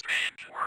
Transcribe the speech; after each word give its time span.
Strange 0.00 0.59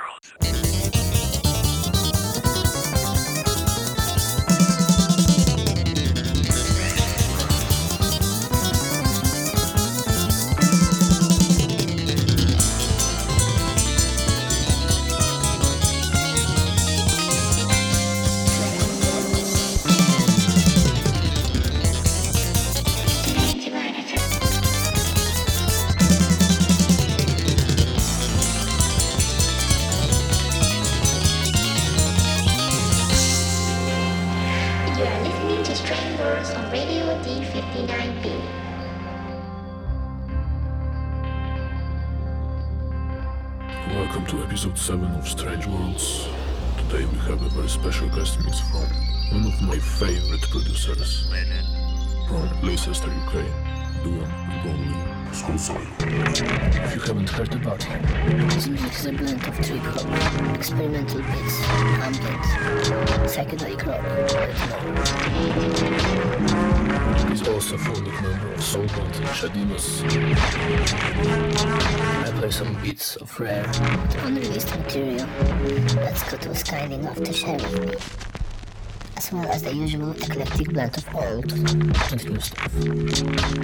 collecting 80.43 80.73
letters 80.75 81.05
old 81.13 81.51
and 81.51 82.25
new 82.25 82.39
stuff. 82.39 82.71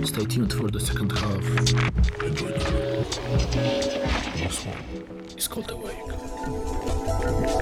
Stay 0.07 0.25
tuned 0.25 0.53
for 0.53 0.69
the 0.69 0.79
second 0.79 1.11
half. 1.11 1.43
Enjoy 2.23 2.47
the 2.47 3.05
This 4.35 4.65
one 4.65 4.77
is 5.37 5.47
called 5.47 5.71
Awake. 5.71 7.58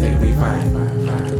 Say 0.00 0.14
we 0.16 0.32
fine. 0.32 0.72
Fine, 1.06 1.39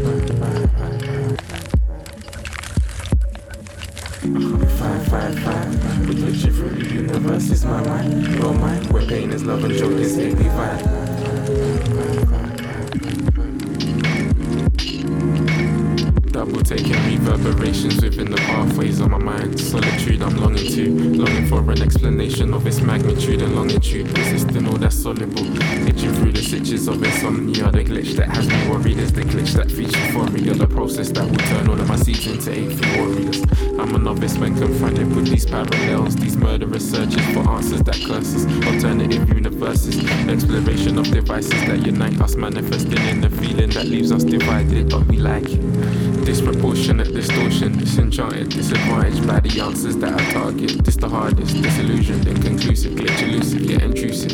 taking 16.71 17.19
reverberations 17.19 18.01
within 18.01 18.31
the 18.31 18.37
pathways 18.37 19.01
of 19.01 19.11
my 19.11 19.19
mind. 19.19 19.59
Solitude 19.59 20.23
I'm 20.23 20.37
longing 20.37 20.69
to, 20.69 21.19
longing 21.19 21.49
for 21.49 21.59
an 21.69 21.83
explanation 21.83 22.55
of 22.55 22.65
its 22.65 22.81
magnitude 22.81 23.43
and 23.43 23.57
longitude. 23.57 24.17
Resisting 24.17 24.69
all 24.69 24.77
that's 24.77 24.95
soluble, 24.95 25.43
glitching 25.83 26.15
through 26.15 26.31
the 26.31 26.41
stitches 26.41 26.87
of 26.87 27.03
insomnia. 27.03 27.73
The 27.73 27.83
glitch 27.83 28.15
that 28.15 28.29
has 28.29 28.47
me 28.47 28.71
worried 28.71 28.99
is 28.99 29.13
the 29.13 29.23
glitch 29.23 29.53
that 29.55 29.69
features 29.69 30.13
for 30.13 30.27
real. 30.31 30.55
The 30.55 30.69
process 30.69 31.11
that 31.11 31.29
will 31.29 31.45
turn 31.51 31.69
all 31.71 31.81
of 31.81 31.89
my 31.89 31.97
seeds 31.97 32.29
into 32.29 32.53
eighth 32.53 32.81
warriors. 32.97 33.43
I'm 33.81 33.93
a 33.97 33.99
novice 33.99 34.39
when 34.39 34.55
confronted 34.55 35.13
with 35.17 35.27
these 35.27 35.47
parallels, 35.47 36.15
these 36.15 36.37
murderous 36.37 36.89
searches 36.89 37.27
for 37.35 37.51
answers 37.51 37.83
that 37.83 38.01
curses, 38.07 38.47
alternative 38.65 39.29
universes, 39.29 39.99
exploration 40.29 40.99
of 40.99 41.11
devices 41.11 41.61
that 41.67 41.85
unite 41.85 42.21
us, 42.21 42.37
manifesting 42.37 43.03
in 43.09 43.21
the 43.23 43.31
feeling 43.31 43.71
that 43.71 43.87
leaves 43.87 44.13
us 44.13 44.23
divided, 44.23 44.89
but 44.89 45.05
we 45.07 45.17
like 45.17 45.49
it. 45.49 45.80
Disproportionate 46.25 47.13
distortion, 47.13 47.77
disenchanted, 47.79 48.51
disadvantaged 48.51 49.27
by 49.27 49.41
the 49.41 49.61
answers 49.61 49.97
that 49.97 50.21
I 50.21 50.33
target. 50.33 50.85
This 50.85 50.97
the 50.97 51.09
hardest, 51.09 51.61
disillusioned, 51.63 52.27
inconclusive, 52.27 52.93
glitch 52.93 53.23
elusive, 53.23 53.63
yet 53.63 53.83
intrusive. 53.83 54.33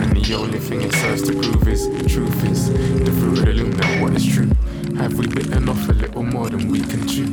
And 0.00 0.16
the 0.16 0.34
only 0.34 0.58
thing 0.58 0.82
it 0.82 0.92
serves 0.94 1.22
to 1.22 1.32
prove 1.32 1.68
is 1.68 1.88
the 1.88 2.08
truth 2.08 2.44
is 2.44 2.70
the 2.70 3.12
fruit 3.12 3.38
of 3.38 3.44
the 3.46 3.52
loom. 3.52 3.70
Now 3.70 4.02
what 4.02 4.14
is 4.14 4.26
true? 4.26 4.50
Have 4.96 5.14
we 5.14 5.26
bitten 5.26 5.68
off 5.68 5.88
a 5.88 5.92
little 5.92 6.22
more 6.22 6.48
than 6.48 6.68
we 6.68 6.80
can 6.80 7.06
chew? 7.08 7.32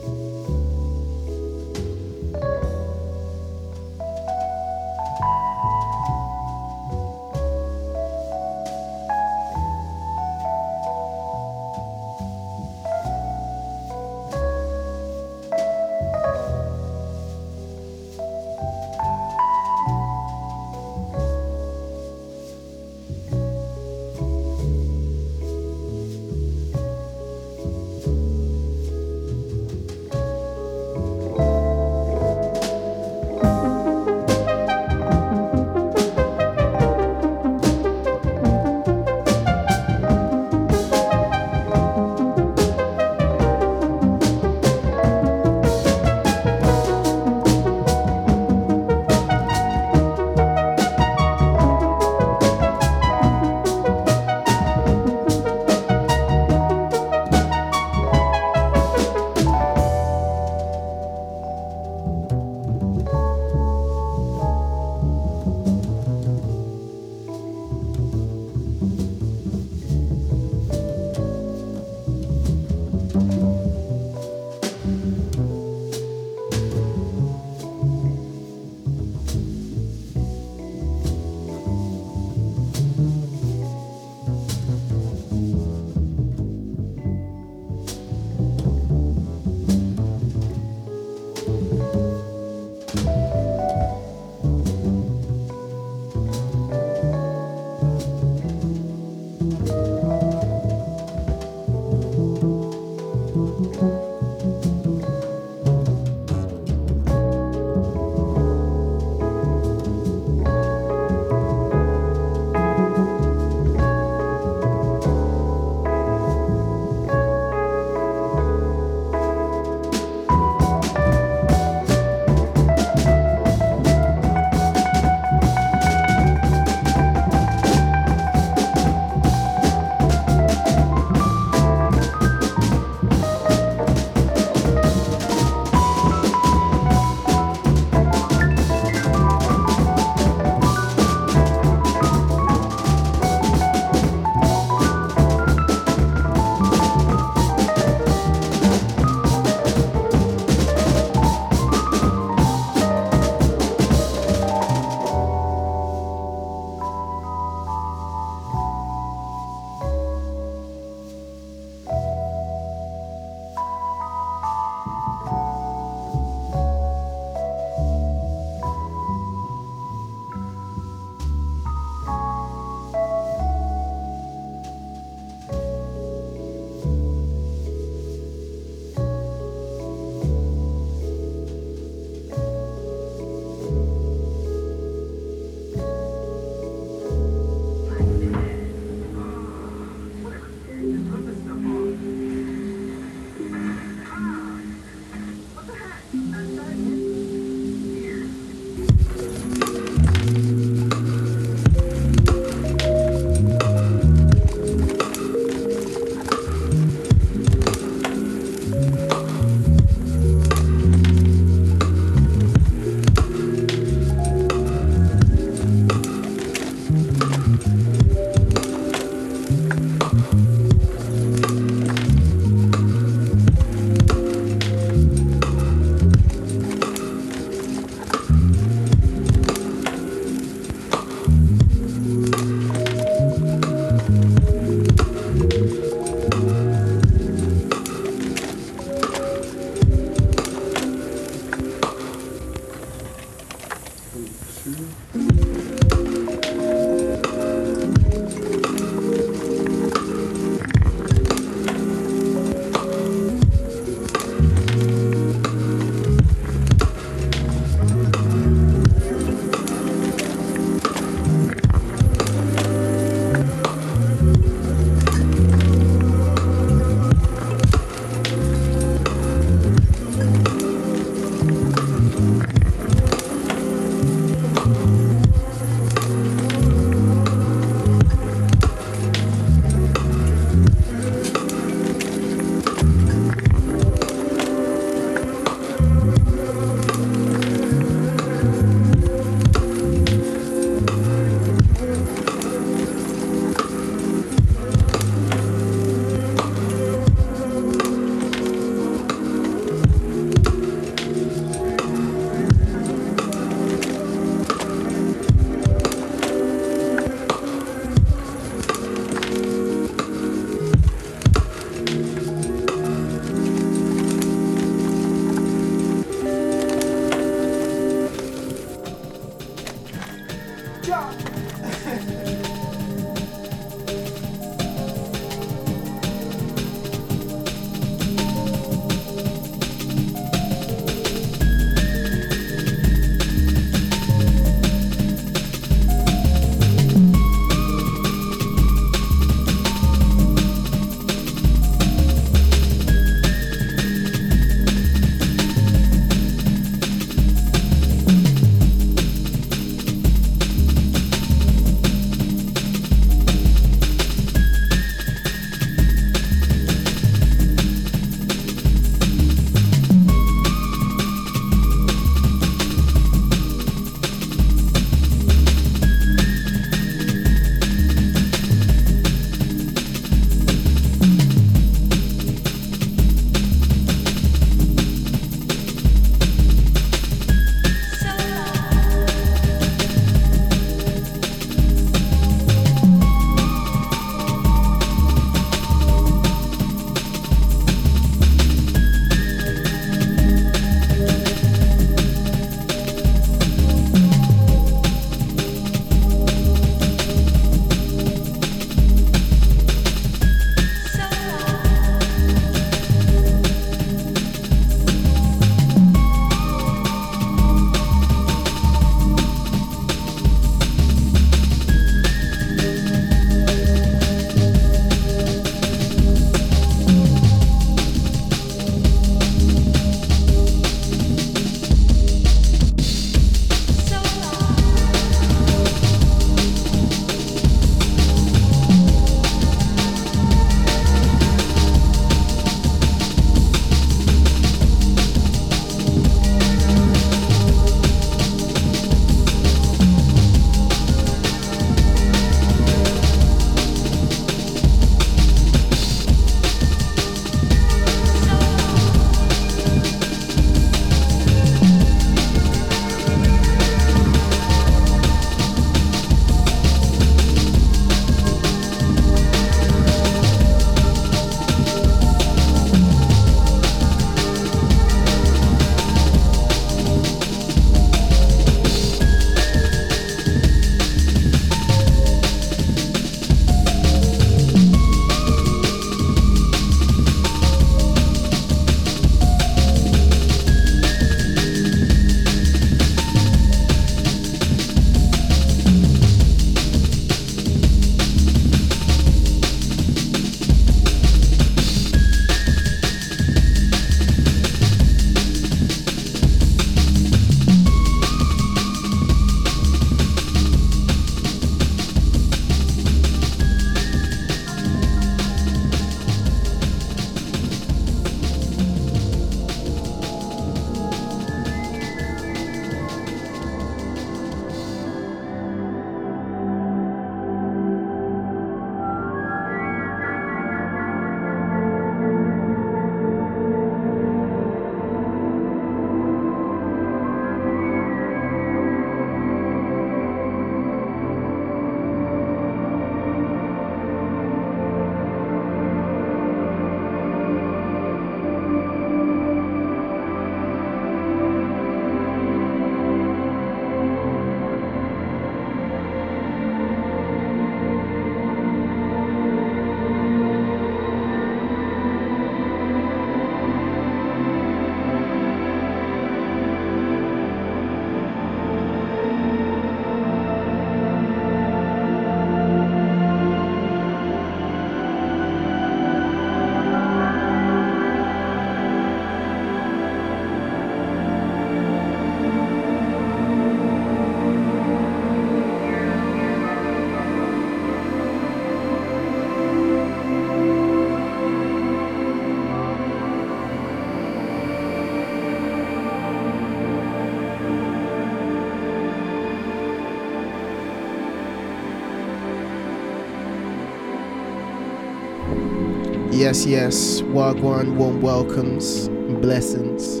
Yes, 596.18 596.44
yes. 596.44 597.00
Wagwan, 597.02 597.76
warm 597.76 598.02
welcomes, 598.02 598.88
blessings. 599.22 600.00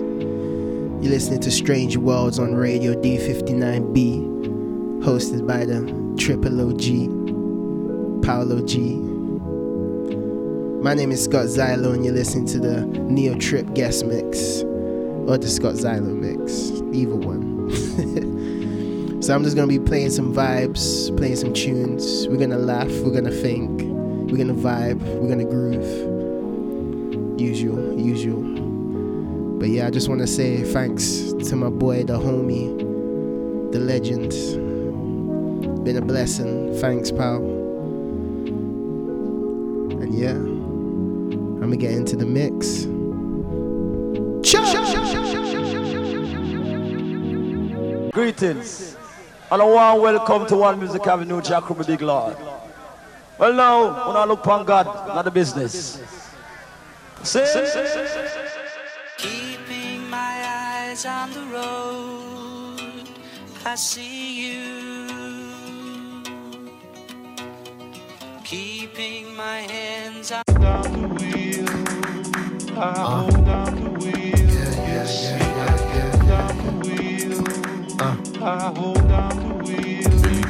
You're 1.00 1.12
listening 1.12 1.38
to 1.42 1.50
Strange 1.52 1.96
Worlds 1.96 2.40
on 2.40 2.56
Radio 2.56 3.00
D59B, 3.00 5.04
hosted 5.04 5.46
by 5.46 5.64
the 5.64 5.78
Triple 6.18 6.70
OG, 6.70 8.24
Paolo 8.24 8.66
G. 8.66 8.96
My 10.82 10.92
name 10.92 11.12
is 11.12 11.22
Scott 11.22 11.46
Zylo, 11.46 11.94
and 11.94 12.04
you're 12.04 12.14
listening 12.14 12.46
to 12.46 12.58
the 12.58 12.84
Neo 12.84 13.38
Trip 13.38 13.72
guest 13.74 14.04
mix, 14.04 14.62
or 14.62 15.38
the 15.38 15.48
Scott 15.48 15.74
Zylo 15.74 16.16
mix, 16.16 16.82
either 16.92 17.14
one. 17.14 18.38
So 19.20 19.34
I'm 19.34 19.42
just 19.42 19.56
gonna 19.56 19.66
be 19.66 19.80
playing 19.80 20.10
some 20.10 20.32
vibes, 20.32 21.14
playing 21.16 21.36
some 21.36 21.52
tunes. 21.52 22.28
We're 22.28 22.38
gonna 22.38 22.56
laugh, 22.56 22.88
we're 23.02 23.12
gonna 23.12 23.32
think, 23.32 23.77
we're 24.30 24.36
gonna 24.36 24.52
vibe, 24.52 25.00
we're 25.20 25.28
gonna 25.28 25.44
groove. 25.44 27.40
Usual, 27.40 27.98
usual. 27.98 28.42
But 29.58 29.70
yeah, 29.70 29.86
I 29.86 29.90
just 29.90 30.08
wanna 30.08 30.26
say 30.26 30.62
thanks 30.62 31.32
to 31.32 31.56
my 31.56 31.70
boy, 31.70 32.04
the 32.04 32.18
homie, 32.18 32.76
the 33.72 33.78
legend. 33.78 34.32
Been 35.84 35.96
a 35.96 36.02
blessing. 36.02 36.74
Thanks, 36.78 37.10
pal. 37.10 37.36
And 40.02 40.14
yeah, 40.14 40.32
I'm 40.32 41.60
gonna 41.60 41.76
get 41.76 41.92
into 41.92 42.16
the 42.16 42.26
mix. 42.26 42.86
Greetings. 48.12 48.96
And 49.50 49.62
welcome 49.62 50.46
to 50.48 50.56
One 50.56 50.78
Music 50.78 51.06
Avenue, 51.06 51.40
Jack 51.40 51.64
Big 51.86 52.02
Lord. 52.02 52.36
Well 53.38 53.52
now, 53.52 54.08
when 54.08 54.16
I 54.16 54.24
look 54.24 54.40
upon 54.40 54.66
God, 54.66 54.86
not 54.86 55.24
the 55.24 55.30
business. 55.30 56.02
Say, 57.22 57.44
Keeping 59.16 60.10
my 60.10 60.42
eyes 60.44 61.06
on 61.06 61.32
the 61.32 61.44
road, 61.54 63.08
I 63.64 63.76
see 63.76 64.50
you. 64.50 64.78
Keeping 68.44 69.36
my 69.36 69.58
hands 69.58 70.32
on 70.32 70.42
Billy 70.58 71.52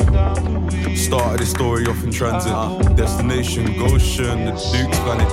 Started 0.95 1.39
this 1.39 1.51
story 1.51 1.85
off 1.87 2.03
in 2.03 2.11
transit. 2.11 2.53
Destination 2.95 3.65
Goshen, 3.77 4.45
the 4.45 4.51
Duke's 4.51 4.99
planet. 4.99 5.29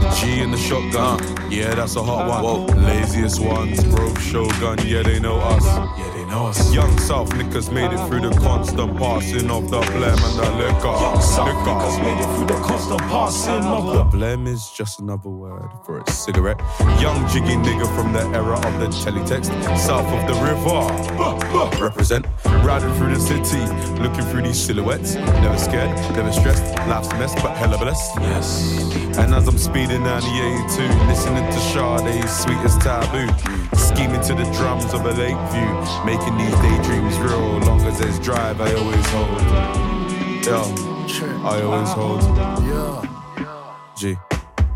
The 0.00 0.10
G 0.20 0.40
and 0.40 0.52
the 0.52 0.58
shotgun. 0.58 1.20
Yeah, 1.50 1.74
that's 1.74 1.96
a 1.96 2.02
hot 2.02 2.42
one. 2.42 2.66
Laziest 2.84 3.40
ones, 3.40 3.84
Grove 3.84 4.20
Shogun. 4.20 4.78
Yeah, 4.84 5.02
they 5.02 5.20
know 5.20 5.38
us. 5.38 5.64
Yeah, 5.64 5.72
they 5.72 5.80
know 5.90 6.06
us. 6.08 6.11
Young 6.32 6.98
South 6.98 7.28
niggas 7.34 7.70
made 7.70 7.92
it 7.92 8.08
through 8.08 8.22
the 8.22 8.34
constant 8.40 8.96
passing 8.96 9.50
of 9.50 9.70
the 9.70 9.80
blame 9.80 10.16
and 10.16 10.38
the 10.38 10.50
liquor. 10.56 10.88
Liquor. 10.88 12.02
made 12.02 12.18
it 12.18 12.36
through 12.36 12.46
the 12.46 12.62
constant 12.64 13.00
passing 13.02 13.62
of 13.64 13.92
The 13.92 14.16
blem 14.16 14.48
is 14.48 14.70
just 14.70 15.00
another 15.00 15.28
word 15.28 15.68
for 15.84 16.00
a 16.00 16.10
cigarette. 16.10 16.58
Young 16.98 17.28
jiggy 17.28 17.56
nigga 17.56 17.84
from 17.94 18.14
the 18.14 18.22
era 18.34 18.56
of 18.56 18.80
the 18.80 18.86
teletext, 18.86 19.52
south 19.76 20.06
of 20.06 20.26
the 20.26 20.34
river. 20.40 21.82
Represent, 21.84 22.26
riding 22.64 22.94
through 22.94 23.12
the 23.12 23.20
city, 23.20 23.60
looking 24.00 24.24
through 24.30 24.42
these 24.42 24.58
silhouettes. 24.58 25.16
Never 25.16 25.58
scared, 25.58 25.94
never 26.16 26.32
stressed, 26.32 26.64
life's 26.88 27.08
a 27.08 27.14
mess, 27.18 27.34
but 27.42 27.54
hella 27.58 27.76
blessed. 27.76 28.10
Yes. 28.20 28.92
And 29.18 29.34
as 29.34 29.46
I'm 29.46 29.58
speeding 29.58 30.04
down 30.04 30.22
the 30.22 30.28
A2, 30.28 31.08
listening 31.08 31.44
to 31.44 31.60
Sade's 31.60 32.32
Sweetest 32.32 32.80
Taboo, 32.80 33.28
scheming 33.76 34.22
to 34.22 34.34
the 34.34 34.50
drums 34.56 34.94
of 34.94 35.04
a 35.04 35.12
lake 35.12 35.36
view, 35.52 35.68
making 36.22 36.38
these 36.38 36.54
daydreams 36.60 37.18
real. 37.18 37.58
Long 37.60 37.80
as 37.82 37.98
there's 37.98 38.18
drive, 38.18 38.60
I 38.60 38.74
always 38.74 39.06
hold. 39.06 39.40
Yeah, 40.44 41.48
I 41.48 41.62
always 41.62 41.90
hold. 41.90 42.22
Yeah, 42.66 43.94
G. 43.96 44.16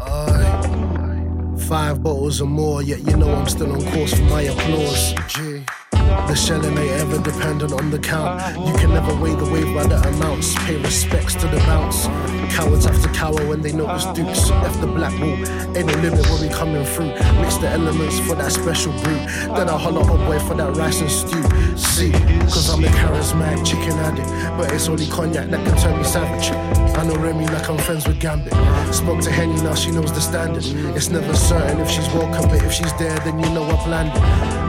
aye. 0.00 1.56
Five 1.68 2.02
bottles 2.02 2.40
or 2.40 2.46
more, 2.46 2.82
yet 2.82 3.00
you 3.00 3.16
know 3.16 3.34
I'm 3.34 3.48
still 3.48 3.72
on 3.72 3.82
course 3.92 4.14
for 4.14 4.22
my 4.22 4.42
applause. 4.42 5.14
G. 5.28 5.64
The 5.92 6.34
shelling 6.34 6.78
ain't 6.78 6.92
ever 7.00 7.18
dependent 7.18 7.72
on 7.72 7.90
the 7.90 7.98
count. 7.98 8.40
You 8.66 8.74
can 8.74 8.90
never 8.90 9.14
weigh 9.20 9.34
the 9.34 9.50
wave 9.50 9.74
by 9.74 9.86
the 9.86 9.96
amounts. 10.08 10.54
Pay 10.64 10.76
respects 10.76 11.34
to 11.34 11.46
the 11.48 11.58
bounce. 11.58 12.06
Cowards 12.50 12.84
have 12.84 13.02
to 13.02 13.08
cower 13.08 13.46
when 13.46 13.60
they 13.62 13.72
know 13.72 13.92
it's 13.94 14.04
ah. 14.04 14.12
dukes. 14.12 14.50
Left 14.50 14.80
the 14.80 14.86
black 14.86 15.12
wall, 15.20 15.36
ain't 15.76 15.86
no 15.86 15.94
limit 16.00 16.26
when 16.30 16.40
we 16.42 16.48
coming 16.48 16.84
through. 16.84 17.12
Mix 17.40 17.56
the 17.56 17.68
elements 17.68 18.18
for 18.20 18.34
that 18.36 18.52
special 18.52 18.92
brew. 19.02 19.18
Then 19.56 19.68
I 19.68 19.78
holler 19.78 20.00
up 20.00 20.18
boy 20.26 20.38
for 20.40 20.54
that 20.54 20.76
rice 20.76 21.00
and 21.00 21.10
stew. 21.10 21.42
See, 21.76 22.12
cause 22.52 22.68
I'm 22.70 22.84
a 22.84 22.88
charismatic 22.88 23.66
chicken 23.66 23.98
addict. 23.98 24.28
But 24.56 24.72
it's 24.72 24.88
only 24.88 25.06
cognac 25.06 25.50
that 25.50 25.66
can 25.66 25.76
turn 25.78 25.98
me 25.98 26.04
savage. 26.04 26.50
I 26.96 27.04
know 27.04 27.16
Remy 27.16 27.46
like 27.48 27.68
I'm 27.68 27.76
friends 27.78 28.06
with 28.06 28.18
Gambit. 28.20 28.54
Spoke 28.94 29.20
to 29.22 29.30
Henny, 29.30 29.60
now 29.62 29.74
she 29.74 29.90
knows 29.90 30.12
the 30.12 30.20
standard. 30.20 30.64
It's 30.96 31.10
never 31.10 31.34
certain 31.34 31.80
if 31.80 31.90
she's 31.90 32.08
welcome, 32.08 32.48
but 32.48 32.62
if 32.64 32.72
she's 32.72 32.92
there, 32.94 33.18
then 33.20 33.38
you 33.38 33.50
know 33.50 33.64
I've 33.64 33.86
landed. 33.86 34.18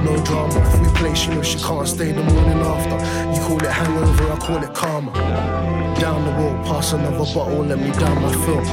No 0.04 0.22
drama, 0.26 0.60
if 0.60 0.82
we 0.82 1.00
play, 1.00 1.16
she 1.16 1.30
knows 1.30 1.48
she 1.48 1.60
can't 1.60 1.88
stay 1.88 2.12
the 2.12 2.24
morning 2.24 2.60
after. 2.60 2.98
You 3.34 3.48
call 3.48 3.64
it 3.64 3.72
hangover, 3.72 4.32
I 4.32 4.38
call 4.38 4.64
it 4.64 4.74
karma. 4.74 5.87
Down 6.00 6.24
the 6.26 6.32
road, 6.32 6.66
pass 6.66 6.94
another 6.94 7.26
bottle, 7.34 7.64
let 7.64 7.80
me 7.80 7.92
down 7.92 8.22
my 8.22 8.32
throat. 8.32 8.66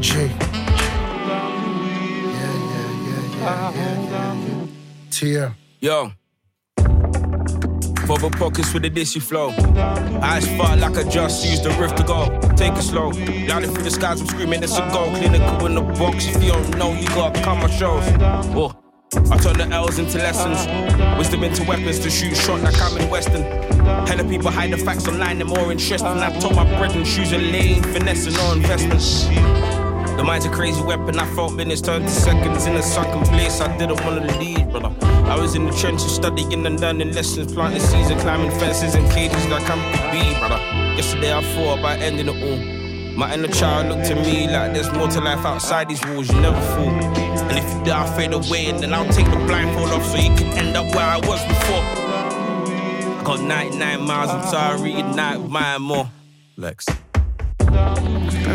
J. 0.00 0.26
Yeah, 0.26 0.30
yeah, 2.26 2.50
yeah, 3.08 3.20
yeah, 3.38 3.70
yeah, 3.74 4.44
yeah. 4.44 4.66
TM. 5.10 5.54
Yo. 5.80 6.12
Bubble 8.06 8.30
pockets 8.30 8.74
with 8.74 8.82
the 8.82 8.90
dissy 8.90 9.22
flow. 9.22 9.50
Eyes 10.22 10.46
far 10.56 10.76
like 10.76 10.96
I 10.96 11.08
just 11.08 11.44
used 11.46 11.62
the 11.62 11.70
riff 11.80 11.94
to 11.94 12.02
go. 12.02 12.26
Take 12.56 12.74
it 12.74 12.82
slow. 12.82 13.10
Landing 13.48 13.72
through 13.72 13.84
the 13.84 13.90
skies, 13.90 14.20
I'm 14.20 14.26
screaming, 14.26 14.62
it's 14.62 14.76
a 14.76 14.88
goal. 14.92 15.10
Clinical 15.16 15.66
in 15.66 15.74
the 15.74 15.80
box. 15.80 16.26
If 16.26 16.42
you 16.42 16.52
don't 16.52 16.76
know, 16.76 16.92
you 16.92 17.06
gotta 17.08 17.40
come 17.42 17.60
my 17.60 17.70
shows. 17.70 18.04
Oh. 18.54 18.83
I 19.16 19.36
turn 19.38 19.58
the 19.58 19.68
L's 19.70 19.98
into 19.98 20.18
lessons, 20.18 20.66
wisdom 21.18 21.44
into 21.44 21.62
weapons 21.64 21.98
to 22.00 22.10
shoot 22.10 22.36
shot 22.36 22.60
like 22.62 22.80
I'm 22.80 22.96
in 22.98 23.08
Western. 23.10 23.42
Hella 24.06 24.24
people 24.24 24.50
hide 24.50 24.72
the 24.72 24.78
facts 24.78 25.06
online, 25.06 25.38
they're 25.38 25.46
more 25.46 25.70
interesting. 25.70 26.08
I 26.08 26.36
told 26.40 26.56
my 26.56 26.64
brethren, 26.78 27.04
shoes 27.04 27.32
a 27.32 27.38
lane, 27.38 27.82
finesse 27.82 28.26
and 28.26 28.36
no 28.36 28.52
investments. 28.52 29.26
The 30.16 30.22
mind's 30.22 30.46
a 30.46 30.50
crazy 30.50 30.80
weapon. 30.82 31.18
I 31.18 31.26
felt 31.34 31.54
minutes 31.54 31.80
turned 31.80 32.04
to 32.04 32.10
seconds 32.10 32.66
in 32.66 32.76
a 32.76 32.82
sunken 32.82 33.24
place. 33.24 33.60
I 33.60 33.76
didn't 33.76 34.04
wanna 34.04 34.26
leave, 34.38 34.70
brother. 34.70 34.94
I 35.02 35.36
was 35.36 35.54
in 35.54 35.66
the 35.66 35.72
trenches 35.72 36.14
studying 36.14 36.66
and 36.66 36.80
learning 36.80 37.12
lessons, 37.12 37.52
planting 37.52 37.80
seeds 37.80 38.10
and 38.10 38.20
climbing 38.20 38.50
fences 38.52 38.94
and 38.94 39.10
cages 39.10 39.46
like 39.48 39.68
I'm 39.68 39.80
the 39.92 39.98
bee, 40.12 40.38
brother. 40.38 40.58
Yesterday 40.96 41.34
I 41.34 41.42
thought 41.54 41.78
about 41.80 41.98
ending 41.98 42.28
it 42.28 42.42
all. 42.42 43.16
My 43.16 43.34
inner 43.34 43.48
child 43.48 43.88
looked 43.88 44.06
to 44.06 44.14
me 44.14 44.46
like 44.48 44.72
there's 44.72 44.92
more 44.92 45.08
to 45.08 45.20
life 45.20 45.44
outside 45.44 45.88
these 45.88 46.04
walls. 46.06 46.28
You 46.30 46.40
never 46.40 46.60
fall. 46.60 47.23
And 47.48 47.58
if 47.58 47.72
you 47.72 47.84
die, 47.84 48.16
fade 48.16 48.32
away, 48.32 48.66
and 48.66 48.78
then 48.80 48.92
I'll 48.92 49.12
take 49.12 49.26
the 49.26 49.36
blindfold 49.46 49.90
off 49.90 50.04
so 50.04 50.16
you 50.16 50.34
can 50.36 50.52
end 50.58 50.76
up 50.76 50.86
where 50.94 51.04
I 51.04 51.18
was 51.18 51.42
before. 51.46 51.84
I 53.18 53.22
got 53.24 53.40
99 53.40 54.02
miles. 54.02 54.30
I'm 54.30 54.42
sorry, 54.44 55.02
night 55.02 55.38
mine 55.48 55.82
more. 55.82 56.08
Lex. 56.56 56.86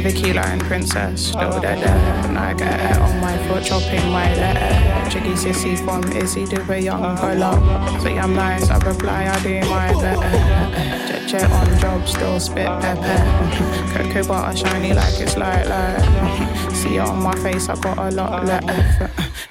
Vicky 0.01 0.31
Lion 0.31 0.59
Princess, 0.59 1.35
little 1.35 1.59
da 1.59 1.75
da, 1.75 1.91
and 2.27 2.37
I 2.37 2.53
get 2.53 2.91
it 2.91 2.97
on 3.01 3.19
my 3.19 3.37
foot, 3.47 3.63
chopping 3.63 4.09
my 4.11 4.33
letter. 4.35 5.09
Jiggy 5.09 5.31
sissy 5.31 5.77
from 5.83 6.03
Izzy, 6.13 6.45
do 6.45 6.61
a 6.71 6.79
young 6.79 7.17
pull 7.17 7.99
Say 8.01 8.17
I'm 8.17 8.33
nice, 8.33 8.69
I 8.69 8.77
reply, 8.77 9.27
I 9.27 9.43
do 9.43 9.59
my 9.69 9.91
better. 10.01 11.18
Jet 11.27 11.27
jet 11.27 11.51
on 11.51 11.79
job, 11.79 12.07
still 12.07 12.39
spit 12.39 12.67
pepper. 12.81 13.93
Cocoa 13.93 14.27
butter 14.27 14.57
shiny 14.57 14.93
like 14.93 15.19
it's 15.19 15.37
light 15.37 15.65
light. 15.67 16.73
See 16.73 16.95
it 16.95 16.99
on 16.99 17.21
my 17.21 17.35
face, 17.35 17.69
I 17.69 17.75
got 17.79 17.97
a 17.97 18.11
lot 18.11 18.45
left. 18.45 18.69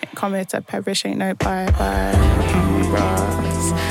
Ain't 0.03 0.15
coming 0.15 0.45
to 0.47 0.61
perish, 0.61 1.05
ain't 1.05 1.19
no 1.19 1.35
bye 1.35 1.71
bye. 1.73 3.48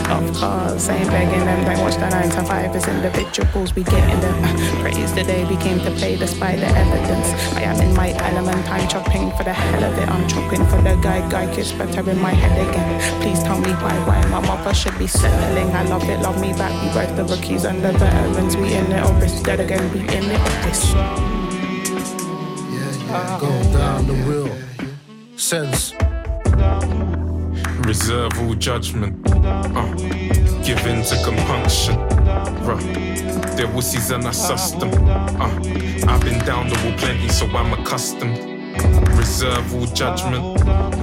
Of 0.08 0.26
course, 0.34 0.90
I 0.90 0.96
ain't 0.96 1.10
begging 1.10 1.46
them, 1.46 1.66
don't 1.66 1.82
watch 1.84 1.96
the 1.96 2.10
9 2.10 2.30
to 2.30 2.44
5 2.44 2.76
as 2.76 2.88
individuals, 2.88 3.76
we 3.76 3.84
get 3.84 3.98
getting 3.98 4.22
them. 4.22 4.44
Uh, 4.44 4.82
praise 4.82 5.14
the 5.14 5.24
day 5.24 5.44
we 5.46 5.58
came 5.58 5.80
to 5.80 5.92
play 5.92 6.16
despite 6.16 6.60
the 6.60 6.68
evidence. 6.68 7.28
I 7.56 7.62
am 7.64 7.80
in 7.82 7.96
my 7.96 8.10
element, 8.30 8.70
I'm 8.70 8.88
chopping 8.88 9.32
for 9.32 9.44
the 9.44 9.54
hell 9.54 9.84
of 9.84 9.98
it. 9.98 10.08
I'm 10.08 10.28
chopping 10.28 10.66
for 10.68 10.82
the 10.82 10.96
guy, 11.02 11.20
guy 11.30 11.46
gets 11.56 11.72
better 11.72 12.10
in 12.10 12.20
my 12.20 12.32
head 12.32 12.56
again. 12.68 13.22
Please 13.22 13.42
tell 13.44 13.60
me 13.60 13.72
why, 13.84 13.96
why 14.08 14.20
my 14.30 14.42
mother 14.46 14.74
should 14.74 14.98
be 14.98 15.08
settling. 15.08 15.70
I 15.72 15.84
love 15.84 16.08
it, 16.10 16.20
love 16.22 16.40
me 16.40 16.54
back. 16.54 16.74
We 16.82 16.88
both 16.94 17.16
the 17.18 17.26
rookies 17.26 17.66
and 17.66 17.84
the 17.84 17.92
veterans. 17.94 18.56
We 18.56 18.74
in 18.74 18.92
it, 18.92 19.04
or 19.04 19.24
it's 19.24 19.42
dead 19.42 19.60
again. 19.60 19.92
We 19.94 20.02
in 20.02 20.26
it, 20.36 20.42
or 20.48 20.58
this. 20.66 20.94
Go 23.40 23.52
down 23.72 24.08
the 24.08 24.14
real 24.28 24.52
sense. 25.38 25.94
Reserve 27.86 28.32
all 28.40 28.54
judgment. 28.56 29.16
Uh, 29.28 29.94
give 30.64 30.86
in 30.86 31.04
to 31.04 31.16
compunction. 31.24 31.96
Bruh, 32.64 32.82
they're 33.56 33.68
wussies 33.68 34.14
and 34.14 34.26
I 34.26 34.32
suss 34.32 34.72
them. 34.72 34.92
Uh, 35.08 36.12
I've 36.12 36.22
been 36.22 36.40
down 36.46 36.70
the 36.70 36.76
wall 36.84 36.98
plenty, 36.98 37.30
so 37.30 37.46
I'm 37.48 37.74
accustomed. 37.74 38.38
Reserve 39.18 39.74
all 39.76 39.86
judgment. 39.88 40.44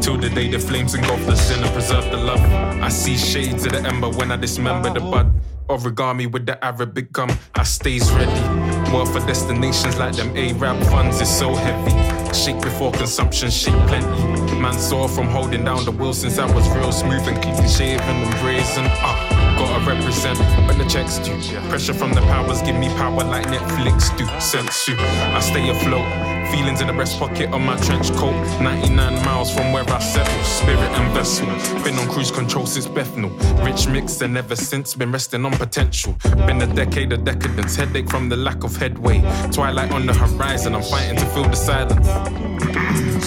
Till 0.02 0.16
the 0.18 0.30
day 0.30 0.48
the 0.48 0.58
flames 0.58 0.94
engulf 0.94 1.24
the 1.26 1.36
sin 1.36 1.62
and 1.64 1.72
preserve 1.72 2.04
the 2.10 2.16
love. 2.16 2.40
I 2.82 2.88
see 2.88 3.16
shades 3.16 3.64
of 3.66 3.72
the 3.72 3.80
ember 3.80 4.10
when 4.10 4.30
I 4.30 4.36
dismember 4.36 4.92
the 4.92 5.00
bud. 5.00 5.32
Origami 5.68 6.30
with 6.30 6.44
the 6.44 6.62
Arabic 6.62 7.10
gum, 7.12 7.30
I 7.54 7.64
stays 7.64 8.12
ready. 8.12 8.53
For 8.94 9.20
destinations 9.26 9.96
like 9.96 10.16
them 10.16 10.36
Arab 10.36 10.82
funds 10.86 11.20
is 11.20 11.28
so 11.28 11.54
heavy. 11.54 11.92
Shake 12.32 12.60
before 12.60 12.90
consumption, 12.90 13.50
shake 13.50 13.74
plenty. 13.86 14.58
Man 14.58 14.76
saw 14.76 15.06
from 15.06 15.26
holding 15.26 15.64
down 15.64 15.84
the 15.84 15.92
wheel 15.92 16.12
since 16.12 16.38
I 16.38 16.52
was 16.52 16.68
real 16.70 16.90
smooth 16.90 17.26
and 17.28 17.40
clean 17.40 17.68
shaven 17.68 18.00
and 18.08 18.34
brazen. 18.40 18.84
Uh, 18.86 19.33
gotta 19.64 19.86
represent 19.86 20.38
when 20.66 20.78
the 20.78 20.84
checks 20.84 21.18
due. 21.18 21.38
Pressure 21.68 21.94
from 21.94 22.12
the 22.12 22.20
powers 22.22 22.62
give 22.62 22.76
me 22.76 22.88
power 22.88 23.24
like 23.24 23.46
Netflix 23.46 24.16
do. 24.16 24.26
Sense 24.40 24.88
you, 24.88 24.96
I 24.98 25.40
stay 25.40 25.68
afloat. 25.70 26.06
Feelings 26.50 26.80
in 26.80 26.86
the 26.86 26.92
breast 26.92 27.18
pocket 27.18 27.52
of 27.52 27.60
my 27.60 27.76
trench 27.78 28.12
coat. 28.12 28.34
99 28.60 29.24
miles 29.24 29.52
from 29.52 29.72
where 29.72 29.88
I 29.88 29.98
settle. 29.98 30.44
Spirit 30.44 30.90
and 30.98 31.12
vessel. 31.12 31.46
Been 31.82 31.98
on 31.98 32.08
cruise 32.08 32.30
control 32.30 32.66
since 32.66 32.86
Bethnal. 32.86 33.30
Rich 33.64 33.88
mix 33.88 34.20
and 34.20 34.36
ever 34.36 34.54
since 34.54 34.94
been 34.94 35.10
resting 35.10 35.44
on 35.44 35.52
potential. 35.52 36.14
Been 36.46 36.62
a 36.62 36.66
decade 36.66 37.12
of 37.12 37.24
decadence. 37.24 37.74
Headache 37.76 38.08
from 38.08 38.28
the 38.28 38.36
lack 38.36 38.62
of 38.62 38.76
headway. 38.76 39.20
Twilight 39.50 39.90
on 39.90 40.06
the 40.06 40.14
horizon. 40.14 40.74
I'm 40.74 40.82
fighting 40.82 41.16
to 41.16 41.26
fill 41.26 41.44
the 41.44 41.56
silence. 41.56 42.06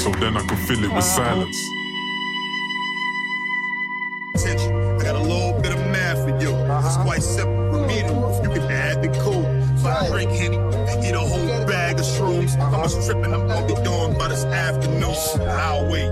so 0.02 0.12
then 0.12 0.38
I 0.38 0.46
can 0.48 0.58
fill 0.68 0.84
it 0.84 0.94
with 0.94 1.04
silence. 1.04 1.58
Shrooms. 13.02 13.34
I'm 13.34 13.34
a 13.34 13.48
gonna 13.48 13.68
be 13.68 13.76
doing 13.84 14.18
by 14.18 14.28
this 14.28 14.46
afternoon. 14.46 15.48
I'll 15.50 15.90
wait. 15.90 16.10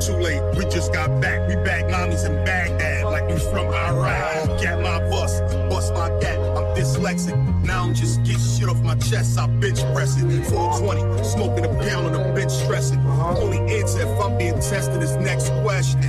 Too 0.00 0.14
late, 0.14 0.42
we 0.56 0.64
just 0.64 0.92
got 0.92 1.20
back. 1.20 1.48
We 1.48 1.54
back 1.56 1.84
mommies 1.84 2.26
in 2.26 2.44
Baghdad, 2.44 3.04
like 3.04 3.28
we 3.28 3.38
from 3.38 3.66
Iraq. 3.68 4.60
Get 4.60 4.80
my 4.80 4.98
bus, 5.10 5.40
bust 5.68 5.92
my 5.94 6.08
cat. 6.20 6.38
I'm 6.38 6.74
dyslexic. 6.76 7.36
Now 7.64 7.84
I'm 7.84 7.94
just 7.94 8.22
get 8.24 8.40
shit 8.40 8.68
off 8.68 8.82
my 8.82 8.96
chest. 8.96 9.38
I 9.38 9.46
bench 9.46 9.80
press 9.94 10.20
it. 10.20 10.44
420, 10.46 11.24
smoking 11.24 11.64
a 11.64 11.68
pound 11.68 12.06
on 12.06 12.12
the 12.12 12.32
bench 12.34 12.52
stressing. 12.52 13.00
Only 13.06 13.58
answer 13.78 14.02
if 14.02 14.20
I'm 14.20 14.36
being 14.36 14.54
tested 14.54 15.02
is 15.02 15.14
next 15.16 15.50
question. 15.62 16.02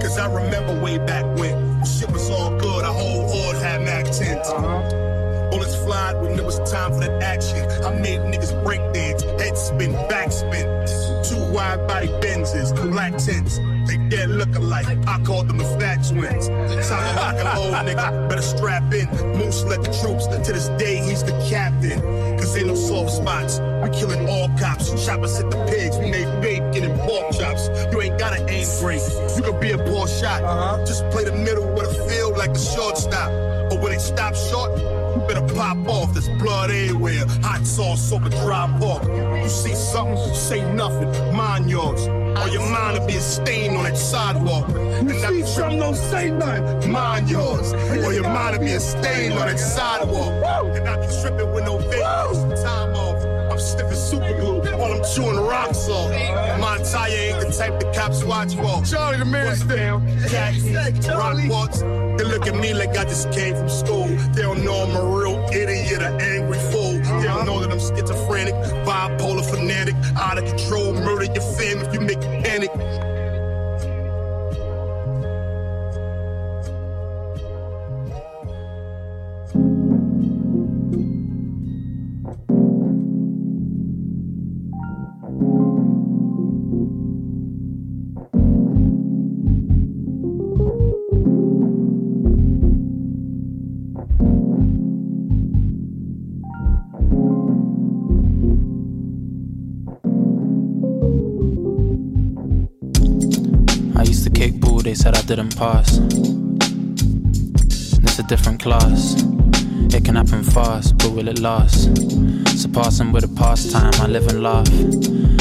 Cause 0.00 0.16
I 0.18 0.32
remember 0.32 0.80
way 0.82 0.98
back 0.98 1.24
when 1.36 1.84
shit 1.84 2.10
was 2.10 2.30
all 2.30 2.56
good. 2.58 2.84
A 2.84 2.92
whole 2.92 3.28
horde 3.28 3.56
had 3.56 3.82
Mac 3.82 4.06
10s. 4.06 5.07
When 6.16 6.38
it 6.38 6.44
was 6.44 6.58
time 6.70 6.92
for 6.92 7.00
that 7.00 7.22
action. 7.22 7.68
I 7.84 7.92
made 8.00 8.20
niggas 8.20 8.64
break 8.64 8.80
dance, 8.92 9.22
head 9.22 9.56
spin, 9.56 9.92
back 10.08 10.32
spin. 10.32 10.66
Two 11.24 11.52
wide 11.52 11.86
body 11.86 12.08
Benzes, 12.22 12.74
black 12.90 13.12
tents. 13.18 13.58
They 13.86 13.96
dead 14.08 14.30
look 14.30 14.54
alike. 14.56 14.86
I 15.06 15.22
called 15.22 15.48
them 15.48 15.58
the 15.58 15.64
fat 15.78 15.96
twins. 16.08 16.46
Sounded 16.86 17.20
like 17.20 17.38
an 17.40 17.56
old 17.56 17.74
nigga, 17.86 18.28
better 18.28 18.42
strap 18.42 18.92
in. 18.92 19.08
Moose 19.36 19.64
led 19.64 19.82
the 19.82 19.92
troops. 20.00 20.26
To 20.26 20.52
this 20.52 20.68
day, 20.80 20.96
he's 20.96 21.22
the 21.22 21.32
captain. 21.50 22.00
Cause 22.38 22.56
ain't 22.56 22.68
no 22.68 22.74
soft 22.74 23.10
spots. 23.10 23.60
We 23.60 23.90
killing 23.98 24.28
all 24.28 24.48
cops. 24.58 24.88
Choppers 25.04 25.38
hit 25.38 25.50
the 25.50 25.64
pigs. 25.66 25.96
We 25.98 26.10
made 26.10 26.40
bacon 26.40 26.90
and 26.90 27.00
pork 27.00 27.32
chops. 27.32 27.68
You 27.92 28.00
ain't 28.02 28.18
gotta 28.18 28.40
aim 28.48 28.66
great. 28.80 29.02
You 29.36 29.42
can 29.42 29.60
be 29.60 29.72
a 29.72 29.78
poor 29.78 30.06
shot. 30.06 30.42
Uh-huh. 30.42 30.84
Just 30.86 31.08
play 31.10 31.24
the 31.24 31.32
middle 31.32 31.66
with 31.74 31.90
a 31.90 32.08
field 32.08 32.36
like 32.36 32.50
a 32.50 32.58
shortstop. 32.58 33.30
But 33.70 33.80
when 33.80 33.92
they 33.92 33.98
stop 33.98 34.34
short, 34.34 34.70
better 35.26 35.54
pop 35.54 35.78
off. 35.88 36.12
There's 36.12 36.28
blood 36.40 36.70
everywhere. 36.70 37.26
Hot 37.42 37.66
sauce 37.66 38.12
over 38.12 38.28
dry 38.28 38.66
pork. 38.78 39.04
You 39.04 39.48
see 39.48 39.74
something, 39.74 40.34
say 40.34 40.60
nothing. 40.74 41.10
Mind 41.34 41.70
yours. 41.70 42.06
Or 42.06 42.48
your 42.48 42.68
mind 42.68 42.98
will 42.98 43.06
be 43.06 43.16
a 43.16 43.20
stain 43.20 43.76
on 43.76 43.84
that 43.84 43.96
sidewalk. 43.96 44.68
You 44.68 44.76
and 44.76 45.10
see 45.10 45.42
something, 45.46 45.78
don't 45.78 45.94
say 45.94 46.30
nothing. 46.30 46.90
Mind 46.90 47.30
yours. 47.30 47.72
Or 47.72 48.12
your 48.12 48.24
mind 48.24 48.58
will 48.58 48.64
be 48.64 48.72
a 48.72 48.80
stain 48.80 49.32
on 49.32 49.46
that 49.46 49.58
sidewalk. 49.58 50.32
And 50.76 50.88
I 50.88 50.96
be 50.96 51.12
tripping 51.20 51.52
with 51.52 51.64
no 51.64 51.78
videos. 51.78 52.62
Time 52.62 52.94
off. 52.94 53.27
I'm 53.58 53.64
sniffing 53.64 53.96
super 53.96 54.40
glue 54.40 54.60
while 54.78 54.92
I'm 54.92 55.02
chewing 55.02 55.36
rocks 55.36 55.88
off. 55.88 56.10
My 56.60 56.78
tire 56.78 57.10
ain't 57.10 57.40
the 57.40 57.52
type 57.52 57.80
the 57.80 57.90
cops 57.92 58.22
watch 58.22 58.54
for. 58.54 58.84
Charlie 58.84 59.18
the 59.18 59.24
man's 59.24 59.64
down. 59.64 60.06
Cat, 60.28 60.54
rock 61.08 61.36
walks. 61.50 61.80
They 61.80 62.22
look 62.22 62.46
at 62.46 62.54
me 62.54 62.72
like 62.72 62.90
I 62.90 63.02
just 63.02 63.32
came 63.32 63.56
from 63.56 63.68
school. 63.68 64.06
They 64.06 64.42
don't 64.42 64.64
know 64.64 64.84
I'm 64.84 64.94
a 64.94 65.04
real 65.04 65.44
idiot, 65.52 66.02
an 66.02 66.20
angry 66.20 66.58
fool. 66.70 67.00
They 67.18 67.26
don't 67.26 67.46
know 67.46 67.58
that 67.58 67.72
I'm 67.72 67.80
schizophrenic, 67.80 68.54
bipolar 68.86 69.44
fanatic, 69.44 69.96
out 70.16 70.38
of 70.38 70.44
control, 70.44 70.92
murder 70.92 71.24
your 71.24 71.42
fam 71.42 71.80
if 71.80 71.92
you 71.92 72.00
make 72.00 72.20
me 72.20 72.40
panic. 72.44 72.70
Didn't 105.28 105.54
pass. 105.58 105.98
It's 108.02 108.18
a 108.18 108.22
different 108.22 108.62
class. 108.62 109.22
It 109.92 110.02
can 110.02 110.14
happen 110.14 110.42
fast, 110.42 110.96
but 110.96 111.10
will 111.10 111.28
it 111.28 111.38
last? 111.40 111.94
Surpassing 112.58 113.12
with 113.12 113.24
a 113.24 113.28
pastime, 113.36 113.92
I 114.00 114.06
live 114.06 114.26
and 114.28 114.42
laugh. 114.42 114.66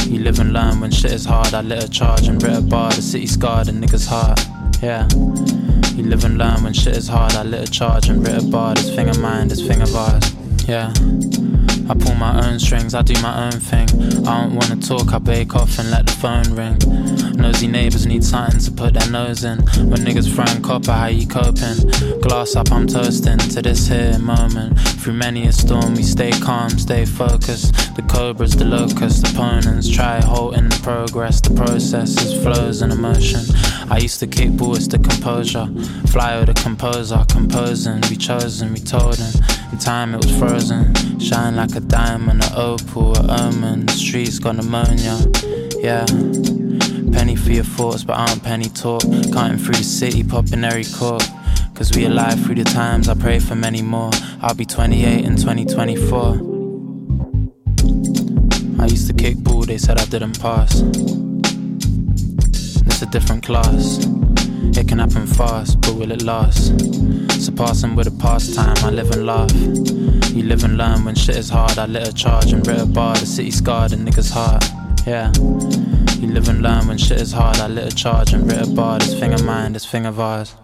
You 0.06 0.20
live 0.20 0.40
and 0.40 0.52
learn 0.52 0.82
when 0.82 0.92
shit 0.92 1.14
is 1.14 1.24
hard. 1.24 1.54
I 1.54 1.62
lit 1.62 1.86
a 1.86 1.90
charge 1.90 2.28
and 2.28 2.44
writ 2.44 2.58
a 2.58 2.62
bar, 2.62 2.92
the 2.92 3.02
city 3.02 3.28
scarred 3.28 3.70
a 3.70 3.72
nigga's 3.72 4.06
heart. 4.06 4.46
Yeah. 4.82 5.08
You 5.96 6.04
live 6.04 6.26
and 6.26 6.38
learn 6.38 6.66
when 6.66 6.74
shit 6.74 6.98
is 6.98 7.08
hard. 7.08 7.36
I 7.36 7.44
lit 7.44 7.70
a 7.70 7.72
charge 7.72 8.10
and 8.10 8.28
writ 8.28 8.44
a 8.44 8.46
bar, 8.46 8.76
this 8.76 8.94
thing 8.94 9.08
of 9.08 9.22
mine, 9.22 9.48
this 9.48 9.66
thing 9.66 9.82
of 9.82 9.96
ours. 9.96 10.36
Yeah. 10.68 10.92
I 11.90 11.94
pull 11.94 12.16
my 12.16 12.48
own 12.48 12.60
strings, 12.60 12.94
I 12.94 13.02
do 13.02 13.14
my 13.22 13.46
own 13.46 13.60
thing. 13.60 13.88
I 14.28 14.42
don't 14.42 14.56
wanna 14.56 14.76
talk, 14.76 15.14
I 15.14 15.20
bake 15.20 15.56
off 15.56 15.80
and 15.80 15.90
let 15.90 16.06
the 16.06 16.14
phone 16.14 16.54
ring. 16.54 16.78
Nosy 17.38 17.68
neighbors 17.68 18.06
need 18.06 18.24
something 18.24 18.60
to 18.60 18.72
put 18.72 18.94
their 18.94 19.10
nose 19.10 19.44
in. 19.44 19.60
When 19.90 20.02
niggas 20.02 20.34
throwing 20.34 20.62
copper, 20.62 20.92
how 20.92 21.08
you 21.08 21.28
coping? 21.28 21.78
Glass 22.22 22.56
up, 22.56 22.72
I'm 22.72 22.88
toasting 22.88 23.38
to 23.38 23.62
this 23.62 23.88
here 23.88 24.20
moment. 24.20 24.78
Through 25.00 25.14
many 25.14 25.48
a 25.48 25.54
storm, 25.54 25.96
we 25.96 26.04
stay 26.04 26.32
calm, 26.32 26.70
stay 26.72 27.06
focused. 27.06 27.96
The 27.96 28.02
cobras, 28.02 28.56
the 28.56 28.66
locusts, 28.66 29.22
the 29.22 29.30
opponents 29.30 29.90
try 29.90 30.22
halting 30.22 30.70
the 30.70 30.80
progress. 30.84 31.40
The 31.40 31.54
process 31.56 32.22
is 32.22 32.42
flows 32.44 32.82
and 32.82 32.92
emotion. 32.92 33.42
I 33.90 34.00
used 34.00 34.20
to 34.20 34.28
kick 34.28 34.52
bullets 34.52 34.88
to 34.88 35.00
composure, 35.00 35.68
fly 36.08 36.40
with 36.40 36.50
a 36.50 36.54
composer, 36.54 37.24
composing. 37.30 38.02
We 38.10 38.18
chosen, 38.18 38.74
we 38.74 38.80
told 38.80 39.16
him. 39.16 39.34
In 39.72 39.78
time 39.78 40.14
it 40.14 40.18
was 40.18 40.38
frozen, 40.38 40.94
shine 41.20 41.56
like 41.56 41.76
a 41.76 41.77
diamond, 41.82 42.44
an 42.44 42.54
opal, 42.56 43.18
a 43.18 43.48
omen. 43.48 43.86
The 43.86 43.94
streets 43.94 44.40
got 44.40 44.56
pneumonia, 44.56 45.18
yeah. 45.80 46.06
Penny 47.12 47.36
for 47.36 47.52
your 47.52 47.64
thoughts, 47.64 48.04
but 48.04 48.18
I 48.18 48.26
don't 48.28 48.44
penny 48.44 48.70
talk. 48.70 49.02
Cutting 49.34 49.58
through 49.58 49.76
the 49.76 49.84
city, 49.84 50.24
popping 50.24 50.64
every 50.64 50.86
cork. 50.86 51.22
Cause 51.74 51.92
we 51.96 52.06
alive 52.06 52.44
through 52.44 52.56
the 52.56 52.64
times, 52.64 53.08
I 53.08 53.14
pray 53.14 53.40
for 53.40 53.56
many 53.56 53.82
more. 53.82 54.12
I'll 54.42 54.56
be 54.56 54.66
28 54.66 55.26
in 55.26 55.36
2024. 55.36 56.58
I 58.80 58.86
used 58.86 59.08
to 59.08 59.14
kick 59.14 59.38
ball, 59.38 59.62
they 59.62 59.78
said 59.78 60.00
I 60.00 60.06
didn't 60.06 60.40
pass. 60.40 60.82
It's 62.86 63.02
a 63.02 63.06
different 63.08 63.44
class. 63.44 64.06
It 64.78 64.88
can 64.88 65.00
happen 65.00 65.28
fast, 65.28 65.80
but 65.82 65.96
will 65.96 66.12
it 66.12 66.24
last? 66.24 66.72
Surpassing 67.40 67.96
with 67.96 68.08
a 68.08 68.12
pastime, 68.12 68.76
I 68.84 68.90
live 68.90 69.12
and 69.12 69.26
laugh. 69.26 69.54
You 70.36 70.44
live 70.44 70.64
and 70.64 70.78
learn 70.78 71.06
when 71.06 71.16
shit 71.16 71.38
is 71.38 71.50
hard. 71.50 71.78
I 71.78 71.86
lit 71.86 72.08
a 72.08 72.14
charge 72.14 72.52
and 72.52 72.66
writ 72.68 72.82
a 72.82 72.86
bar, 72.86 73.16
the 73.16 73.26
city 73.26 73.52
scarred 73.52 73.94
a 73.94 73.96
nigga's 73.96 74.30
heart. 74.30 74.64
Yeah. 75.06 75.32
You 76.20 76.34
live 76.34 76.50
and 76.50 76.62
learn 76.62 76.88
when 76.88 76.98
shit 76.98 77.22
is 77.22 77.32
hard. 77.32 77.58
I 77.58 77.68
lit 77.68 77.94
a 77.94 77.96
charge 77.96 78.34
and 78.34 78.52
writ 78.52 78.68
a 78.68 78.70
bar, 78.70 79.00
this 79.00 79.20
thing 79.20 79.34
of 79.34 79.46
mine, 79.46 79.74
this 79.74 79.86
thing 79.90 80.06
of 80.06 80.20
ours. 80.20 80.56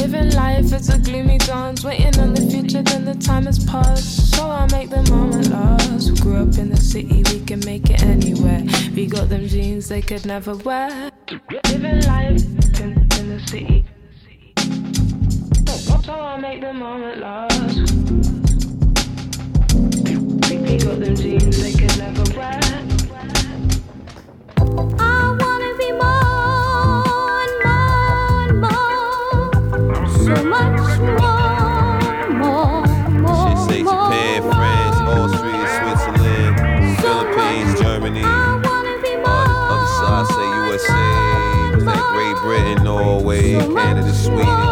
Living 0.00 0.30
life, 0.34 0.72
it's 0.72 0.88
a 0.88 0.98
gloomy 0.98 1.38
dance. 1.38 1.84
Waiting 1.84 2.20
on 2.20 2.34
the 2.34 2.42
future, 2.42 2.82
then 2.82 3.04
the 3.04 3.14
time 3.14 3.46
has 3.46 3.64
passed. 3.64 4.34
So 4.34 4.48
I 4.48 4.66
make 4.70 4.90
the 4.90 5.02
moment 5.10 5.48
last. 5.50 6.10
We 6.10 6.20
grew 6.20 6.36
up 6.42 6.58
in 6.58 6.70
the 6.70 6.76
city, 6.76 7.22
we 7.32 7.40
can 7.44 7.60
make 7.60 7.90
it 7.90 8.02
anywhere. 8.02 8.62
We 8.94 9.06
got 9.06 9.28
them 9.28 9.46
jeans 9.46 9.88
they 9.88 10.02
could 10.02 10.26
never 10.26 10.56
wear. 10.56 11.10
Living 11.70 12.02
life 12.02 12.44
in, 12.80 13.08
in 13.18 13.28
the 13.28 13.42
city. 13.46 13.84
So 16.08 16.14
I 16.14 16.38
make 16.38 16.62
the 16.62 16.72
moment 16.72 17.20
last. 17.20 17.76
Them 20.98 21.14
jeans 21.14 21.62
they 21.62 21.74
never 21.98 22.24
wear. 22.34 22.58
Wanna 24.56 25.70
be 25.76 25.92
more, 25.92 27.44
more, 27.62 28.48
more, 28.64 30.08
so 30.08 30.36
much 30.48 30.80
more, 31.20 32.00
more, 32.40 32.86
more. 33.20 33.52
Japan, 33.68 34.40
France, 34.48 34.98
Austria, 35.12 35.66
Switzerland, 35.76 36.54
Philippines, 37.00 37.70
Germany. 37.78 38.24
USA, 40.72 41.04
Great 42.14 42.36
Britain, 42.42 42.82
Norway, 42.82 43.52
Canada, 43.52 44.14
Sweden 44.14 44.67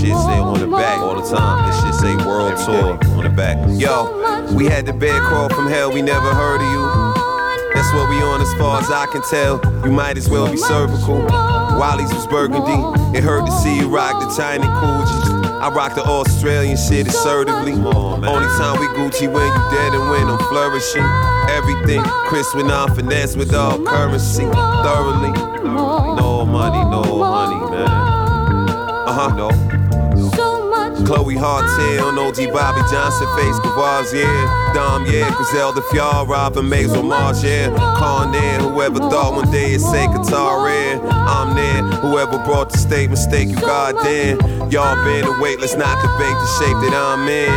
shit 0.00 0.16
say 0.16 0.38
on 0.38 0.58
the 0.58 0.66
back 0.66 0.98
all 0.98 1.20
the 1.20 1.28
time. 1.28 1.68
This 1.68 1.82
shit 1.82 1.94
say 1.94 2.16
world 2.26 2.56
tour 2.64 2.98
on 3.18 3.24
the 3.24 3.30
back. 3.30 3.58
Yo, 3.78 4.08
we 4.54 4.64
had 4.64 4.86
the 4.86 4.92
bed 4.92 5.20
crawl 5.22 5.48
from 5.50 5.68
hell, 5.68 5.92
we 5.92 6.00
never 6.00 6.34
heard 6.34 6.60
of 6.60 6.70
you. 6.72 7.20
That's 7.74 7.92
what 7.94 8.08
we 8.08 8.16
on 8.16 8.40
as 8.40 8.52
far 8.54 8.80
as 8.80 8.90
I 8.90 9.06
can 9.06 9.22
tell. 9.22 9.60
You 9.84 9.92
might 9.92 10.16
as 10.16 10.28
well 10.28 10.50
be 10.50 10.56
cervical. 10.56 11.18
Wally's 11.78 12.12
was 12.12 12.26
burgundy. 12.26 12.76
It 13.16 13.22
hurt 13.22 13.46
to 13.46 13.52
see 13.52 13.76
you 13.76 13.88
rock 13.88 14.20
the 14.20 14.28
tiny 14.34 14.64
Coogi. 14.64 15.60
I 15.60 15.68
rock 15.70 15.94
the 15.94 16.02
Australian 16.02 16.76
shit 16.76 17.06
assertively. 17.06 17.72
Only 17.72 18.48
time 18.58 18.80
we 18.80 18.86
Gucci 18.96 19.32
when 19.32 19.46
you 19.46 19.62
dead 19.70 19.92
and 19.92 20.10
when 20.10 20.26
I'm 20.26 20.38
flourishing. 20.48 21.04
Everything 21.50 22.02
Chris 22.26 22.52
when 22.54 22.70
I 22.70 22.86
finesse 22.94 23.36
with 23.36 23.54
all 23.54 23.82
currency. 23.84 24.44
Thoroughly. 24.44 25.32
No 25.62 26.44
money, 26.44 26.82
no 26.90 27.22
honey, 27.22 27.70
man. 27.70 27.88
Uh 27.88 29.12
huh. 29.12 29.34
No. 29.36 29.79
Chloe 31.10 31.34
Hartel, 31.34 32.16
OG 32.16 32.52
Bobby 32.52 32.82
Johnson, 32.88 33.26
face 33.34 33.58
Gavaz, 33.66 34.14
yeah. 34.14 34.72
Dom, 34.72 35.04
yeah. 35.06 35.34
Griselda 35.34 35.80
Fjall, 35.90 36.28
Robin 36.28 36.68
Mazel 36.68 37.02
March, 37.02 37.42
yeah. 37.42 37.68
Con 37.98 38.32
whoever 38.60 39.00
thought 39.00 39.34
one 39.34 39.50
day 39.50 39.74
it'd 39.74 39.80
say 39.80 40.04
Air. 40.04 41.00
I'm 41.02 41.56
there, 41.56 41.82
whoever 41.98 42.38
brought 42.44 42.70
the 42.70 42.78
state 42.78 43.10
mistake, 43.10 43.48
you 43.48 43.56
goddamn. 43.56 44.38
Y'all 44.70 45.04
been 45.04 45.24
awake, 45.24 45.58
let's 45.58 45.74
not 45.74 46.00
debate 46.00 46.36
the 46.38 46.46
shape 46.60 46.78
that 46.78 46.94
I'm 46.94 47.26
in. 47.26 47.50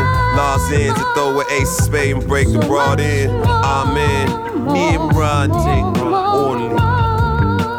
Ends 0.73 0.97
to 0.97 1.13
throw 1.13 1.39
an 1.39 1.45
ace 1.51 1.77
of 1.77 1.85
spade 1.85 2.15
and 2.15 2.27
break 2.27 2.51
the 2.51 2.57
broad 2.57 2.99
in. 2.99 3.29
Amen. 3.45 4.65
Me 4.65 4.95
and 4.95 5.15
Ron 5.15 5.49
take 5.51 6.01
only. 6.01 6.73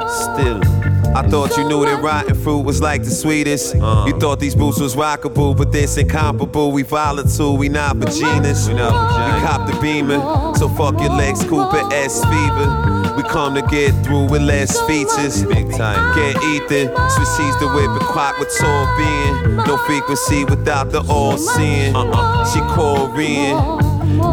Still. 0.09 0.74
I 1.15 1.23
thought 1.29 1.57
you 1.57 1.63
knew 1.69 1.85
that 1.85 2.03
rotten 2.03 2.35
fruit 2.35 2.63
was 2.63 2.81
like 2.81 3.05
the 3.05 3.11
sweetest. 3.11 3.77
You 3.77 3.85
uh-huh. 3.85 4.19
thought 4.19 4.41
these 4.41 4.57
boots 4.57 4.81
was 4.81 4.97
rockable, 4.97 5.57
but 5.57 5.71
this 5.71 5.97
incomparable. 5.97 6.73
We 6.73 6.83
volatile, 6.83 7.57
we 7.57 7.69
not 7.69 7.97
vaginas. 7.97 8.67
We, 8.69 8.75
cop 8.75 9.71
the 9.71 9.79
beamer, 9.81 10.19
so 10.57 10.69
fuck 10.69 10.99
your 11.01 11.11
legs, 11.11 11.45
Cooper 11.45 11.83
S 11.93 12.25
fever. 12.25 13.15
We 13.17 13.23
come 13.23 13.55
to 13.55 13.63
get 13.63 13.93
through 14.05 14.29
with 14.29 14.43
less 14.43 14.81
features. 14.89 15.45
Big 15.45 15.71
time. 15.77 16.17
Get 16.17 16.43
Ethan, 16.43 16.89
switch 16.89 17.29
sees 17.29 17.57
the 17.61 17.71
whip 17.73 17.91
and 17.91 18.01
quack 18.01 18.37
with 18.41 18.53
tall 18.59 18.87
being. 18.97 19.57
No 19.69 19.77
frequency 19.77 20.45
without 20.45 20.91
the 20.91 21.03
all 21.09 21.39
seeing. 21.39 21.95
Uh-uh. 21.95 22.45
She 22.53 22.61
Korean. 22.75 23.85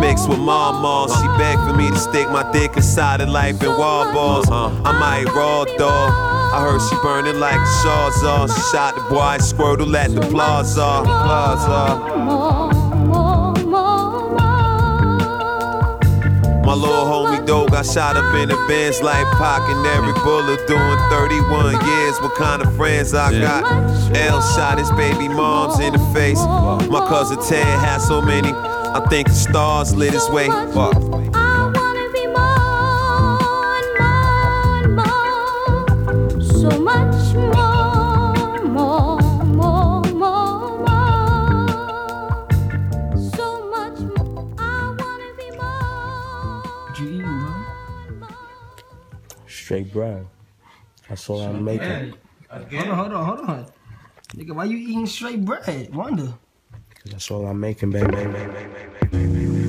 Mixed 0.01 0.27
with 0.27 0.39
mama, 0.39 1.07
she 1.13 1.27
begged 1.38 1.61
for 1.61 1.75
me 1.75 1.89
to 1.89 1.97
stick 1.97 2.27
my 2.29 2.49
dick 2.51 2.75
inside 2.75 3.21
of 3.21 3.29
life 3.29 3.61
in 3.61 3.69
wall 3.77 4.11
balls. 4.11 4.49
Uh-huh. 4.49 4.82
I 4.84 4.99
might 4.99 5.25
raw 5.34 5.65
dog. 5.77 6.40
I 6.54 6.62
heard 6.62 6.82
she 6.82 6.95
burning 7.02 7.39
like 7.39 7.56
a 7.56 7.72
Shawzar. 7.82 8.43
Uh. 8.43 8.54
She 8.54 8.62
shot 8.76 8.95
the 8.95 9.02
boy 9.10 9.38
Squirtle 9.39 9.95
at 9.95 10.14
the 10.14 10.20
plaza. 10.20 11.02
Plaza. 11.06 12.22
My 16.65 16.73
little 16.76 17.06
homie 17.06 17.45
dog 17.45 17.72
got 17.72 17.86
shot 17.86 18.18
up 18.18 18.36
in 18.36 18.52
a 18.52 18.56
Benz 18.68 19.02
like 19.02 19.26
Pac 19.38 19.61
and 19.69 19.86
every 19.88 20.14
bullet 20.23 20.65
doing 20.68 20.98
31 21.10 21.86
years. 21.86 22.19
What 22.22 22.36
kind 22.36 22.61
of 22.61 22.76
friends 22.76 23.14
I 23.14 23.32
got? 23.40 23.64
L 24.15 24.41
shot 24.41 24.78
his 24.78 24.91
baby 24.91 25.30
moms 25.30 25.80
in 25.80 25.94
the 25.94 25.99
face. 26.14 26.40
My 26.40 27.06
cousin 27.07 27.40
Ted 27.48 27.65
had 27.80 27.99
so 27.99 28.22
many. 28.22 28.52
I 28.52 29.06
think 29.10 29.30
the 29.30 29.34
stars 29.34 29.95
lit 29.95 30.14
his 30.14 30.30
way. 30.30 30.48
Fuck. 30.48 31.10
Straight 49.72 49.93
bread. 49.93 50.27
That's 51.07 51.30
all 51.30 51.39
I'm 51.43 51.64
making. 51.64 52.14
Hold 52.49 52.73
on, 52.73 52.98
hold 52.98 53.14
on, 53.14 53.26
hold 53.26 53.39
on. 53.39 53.65
Nigga, 54.35 54.53
why 54.53 54.65
you 54.65 54.76
eating 54.76 55.07
straight 55.07 55.45
bread? 55.45 55.95
Wonder. 55.95 56.34
Cause 57.02 57.11
That's 57.14 57.31
all 57.31 57.48
I'm 57.48 57.57
making, 57.57 57.91
baby. 57.91 58.14
Okay, 58.14 59.60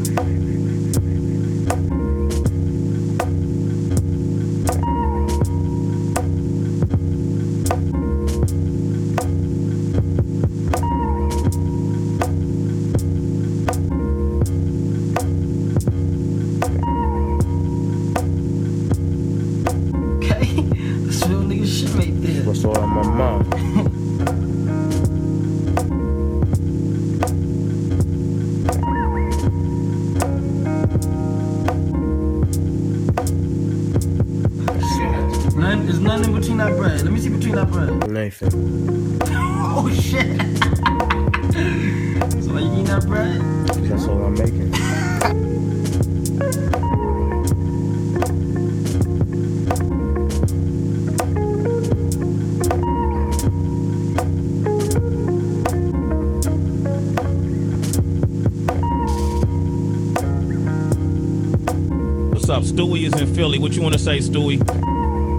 you 63.82 63.86
want 63.86 63.94
to 63.94 63.98
say, 63.98 64.18
Stewie? 64.18 64.62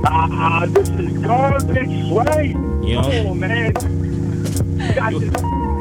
Ah, 0.06 0.65
this 0.68 0.90
is 0.90 1.18
garbage, 1.20 2.11
right? 2.11 2.53
Yeah. 2.84 3.02
Come 3.02 3.28
on, 3.28 3.40
man. 3.40 3.68
You 3.68 4.94
got 4.94 5.14
this 5.14 5.32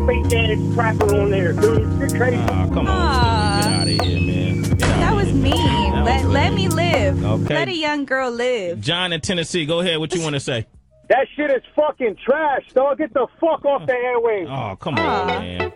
fake 0.06 0.32
ass 0.39 0.59
crapper 0.76 1.22
on 1.22 1.30
there, 1.32 1.52
dude. 1.55 1.98
You're 1.98 2.09
crazy. 2.09 2.36
Ah, 2.36 2.68
come 2.72 2.86
on, 2.86 3.62
Stewie. 3.62 3.64
Get 3.64 3.72
out 3.72 3.89
of 3.89 4.06
here, 4.06 4.20
man. 4.20 4.62
Get 4.62 4.78
That 4.78 5.14
was 5.16 5.32
mean. 5.32 5.52
That 5.93 6.05
Let, 6.05 6.22
was 6.24 6.32
let 6.32 6.55
me 6.55 6.68
live. 6.68 7.24
Okay. 7.24 7.55
Let 7.55 7.66
a 7.68 7.74
young 7.74 8.05
girl 8.05 8.30
live. 8.30 8.80
John 8.80 9.12
in 9.12 9.20
Tennessee, 9.20 9.66
go 9.66 9.80
ahead. 9.80 9.98
What 9.98 10.14
you 10.14 10.22
want 10.22 10.34
to 10.34 10.40
say? 10.40 10.68
That 11.09 11.26
shit 11.34 11.51
is 11.51 11.62
fucking 11.74 12.16
trash, 12.24 12.62
dog. 12.74 12.98
Get 12.98 13.12
the 13.12 13.26
fuck 13.40 13.64
off 13.64 13.86
the 13.86 13.93
airwaves. 13.93 14.48
Oh, 14.48 14.76
come 14.76 14.98
on, 14.98 15.26
man. 15.26 15.71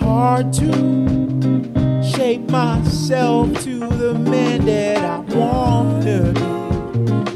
Hard 0.00 0.52
to 0.54 0.72
shape 2.02 2.50
myself 2.50 3.62
to 3.62 3.78
the 3.78 4.14
man 4.14 4.64
that 4.64 4.98
I 4.98 5.20
wanna 5.32 6.32
be, 6.32 6.40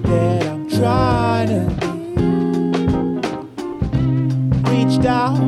that 0.08 0.46
I'm 0.48 0.68
trying 0.68 1.48
to 1.50 1.68
be. 1.78 1.86
Reached 4.70 5.06
out 5.06 5.38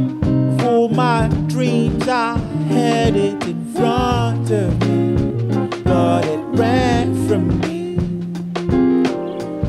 for 0.60 0.88
my 0.88 1.26
dreams, 1.48 2.06
I 2.06 2.38
had 2.68 3.16
it 3.16 3.44
in 3.44 3.74
front 3.74 4.48
of 4.52 4.80
me, 4.86 5.16
but 5.82 6.24
it 6.26 6.38
ran 6.56 7.26
from 7.26 7.58
me. 7.58 7.96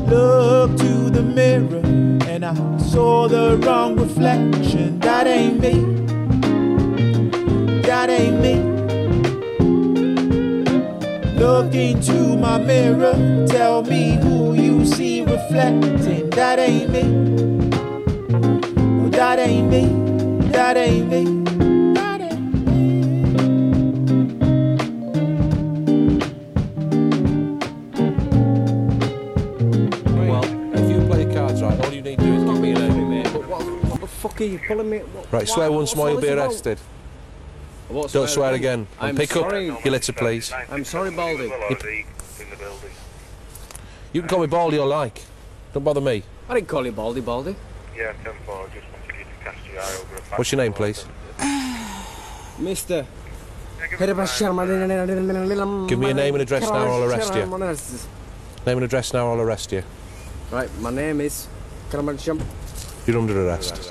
Looked 0.06 0.78
to 0.78 1.10
the 1.10 1.22
mirror 1.24 1.82
and 2.28 2.44
I 2.44 2.54
saw 2.78 3.26
the 3.26 3.56
wrong 3.66 3.96
reflection. 4.18 4.98
That 4.98 5.26
ain't 5.28 5.60
me. 5.60 5.74
That 7.82 8.10
ain't 8.10 8.40
me. 8.40 8.54
Look 11.38 11.74
into 11.74 12.36
my 12.36 12.58
mirror, 12.58 13.46
tell 13.46 13.82
me 13.82 14.16
who 14.16 14.54
you 14.54 14.84
see 14.84 15.22
reflecting. 15.22 16.30
That 16.30 16.58
ain't 16.58 16.90
me. 16.90 17.02
That 19.10 19.38
ain't 19.38 19.70
me. 19.70 19.86
That 20.50 20.76
ain't 20.76 21.08
me. 21.08 21.37
What 34.38 34.50
the 34.50 34.56
fuck 34.56 34.68
are 34.68 34.74
you 34.74 34.82
pulling 34.82 34.90
me? 34.90 34.98
What, 34.98 35.32
Right, 35.32 35.48
swear 35.48 35.72
once 35.72 35.96
more, 35.96 36.10
you'll 36.10 36.20
be 36.20 36.28
arrested. 36.28 36.78
What, 37.88 38.12
Don't 38.12 38.28
swear 38.28 38.54
again. 38.54 38.86
And 39.00 39.08
I'm 39.10 39.16
pick 39.16 39.32
sorry. 39.32 39.70
up 39.70 39.84
your 39.84 39.92
litter, 39.92 40.12
please. 40.12 40.52
I'm 40.70 40.84
sorry, 40.84 41.10
Baldy. 41.10 41.50
You 44.12 44.22
can 44.22 44.28
call 44.28 44.40
me 44.40 44.46
Baldy 44.46 44.78
or 44.78 44.86
like. 44.86 45.22
Don't 45.72 45.84
bother 45.84 46.00
me. 46.00 46.22
I 46.48 46.54
didn't 46.54 46.68
call 46.68 46.86
you 46.86 46.92
Baldy, 46.92 47.20
Baldy. 47.20 47.56
Yeah, 47.96 48.12
10 48.24 48.34
4, 48.46 48.68
just 48.74 48.86
wanted 48.92 49.18
you 49.18 49.24
to 49.24 49.44
cast 49.44 49.66
your 49.66 49.80
eye 49.80 49.96
over 50.00 50.16
a. 50.16 50.20
What's 50.36 50.52
your 50.52 50.60
name, 50.60 50.72
please? 50.72 51.04
Mister. 52.58 53.06
Give 53.90 54.00
me 55.98 56.06
your 56.06 56.14
name 56.14 56.34
and 56.34 56.42
address 56.42 56.62
now, 56.62 56.84
or 56.84 56.88
I'll 56.88 57.04
arrest 57.04 57.34
you. 57.34 57.46
Name 58.66 58.76
and 58.78 58.84
address 58.84 59.12
now, 59.12 59.26
or 59.26 59.32
I'll 59.32 59.40
arrest 59.40 59.72
you. 59.72 59.82
Right, 60.50 60.68
my 60.80 60.90
name 60.90 61.20
is. 61.20 61.46
Karamacham. 61.90 62.42
You're 63.08 63.16
under 63.16 63.48
arrest. 63.48 63.90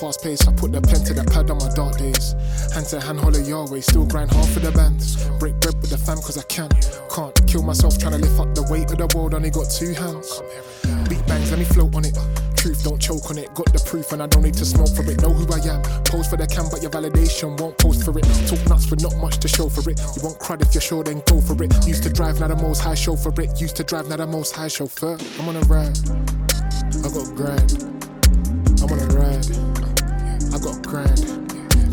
Fast 0.00 0.22
pace. 0.22 0.48
I 0.48 0.52
put 0.52 0.72
the 0.72 0.80
pen 0.80 1.04
to 1.04 1.12
the 1.12 1.24
pad 1.28 1.50
on 1.50 1.58
my 1.58 1.68
dark 1.76 1.98
days. 1.98 2.32
Hand 2.72 2.86
to 2.88 3.00
hand, 3.00 3.20
holler 3.20 3.44
Yahweh. 3.44 3.80
Still 3.80 4.06
grind 4.06 4.32
hard 4.32 4.48
for 4.48 4.60
the 4.60 4.72
bands. 4.72 5.28
Break 5.38 5.60
bread 5.60 5.76
with 5.76 5.90
the 5.90 5.98
fam 5.98 6.16
cause 6.24 6.38
I 6.38 6.42
can't, 6.48 6.72
Can't 7.12 7.36
kill 7.46 7.62
myself 7.62 7.98
trying 7.98 8.16
to 8.16 8.22
lift 8.24 8.40
up 8.40 8.54
the 8.54 8.64
weight 8.72 8.90
of 8.90 8.96
the 8.96 9.08
world. 9.12 9.34
Only 9.34 9.50
got 9.50 9.68
two 9.68 9.92
hands. 9.92 10.40
Beat 11.08 11.20
bangs, 11.28 11.52
let 11.52 11.60
me 11.60 11.68
float 11.68 11.94
on 11.94 12.08
it. 12.08 12.16
Truth, 12.56 12.84
don't 12.84 13.00
choke 13.00 13.28
on 13.28 13.36
it. 13.36 13.52
Got 13.52 13.72
the 13.72 13.82
proof, 13.84 14.12
and 14.12 14.22
I 14.22 14.26
don't 14.26 14.42
need 14.42 14.56
to 14.56 14.64
smoke 14.64 14.88
for 14.96 15.04
it. 15.04 15.20
Know 15.20 15.36
who 15.36 15.44
I 15.52 15.60
am. 15.68 15.84
Pose 16.08 16.28
for 16.28 16.36
the 16.40 16.48
cam, 16.48 16.72
but 16.72 16.80
your 16.80 16.90
validation 16.90 17.60
won't 17.60 17.76
post 17.76 18.04
for 18.04 18.16
it. 18.16 18.24
Talk 18.48 18.60
nuts 18.68 18.88
with 18.88 19.04
not 19.04 19.16
much 19.20 19.36
to 19.44 19.48
show 19.48 19.68
for 19.68 19.84
it. 19.84 20.00
You 20.16 20.24
won't 20.24 20.40
crud 20.40 20.64
if 20.64 20.72
you're 20.72 20.80
sure, 20.80 21.04
then 21.04 21.20
go 21.28 21.40
for 21.40 21.60
it. 21.62 21.72
Used 21.86 22.04
to 22.04 22.10
drive, 22.10 22.40
now 22.40 22.48
the 22.48 22.56
most 22.56 22.80
high 22.80 22.96
show 22.96 23.16
for 23.16 23.32
it. 23.40 23.60
Used 23.60 23.76
to 23.76 23.84
drive, 23.84 24.08
now 24.08 24.16
the 24.16 24.26
most 24.26 24.56
high 24.56 24.68
chauffeur. 24.68 25.18
I'm 25.38 25.48
on 25.48 25.56
a 25.56 25.64
ride. 25.68 25.96
I 27.04 27.08
got 27.08 27.28
a 27.28 27.89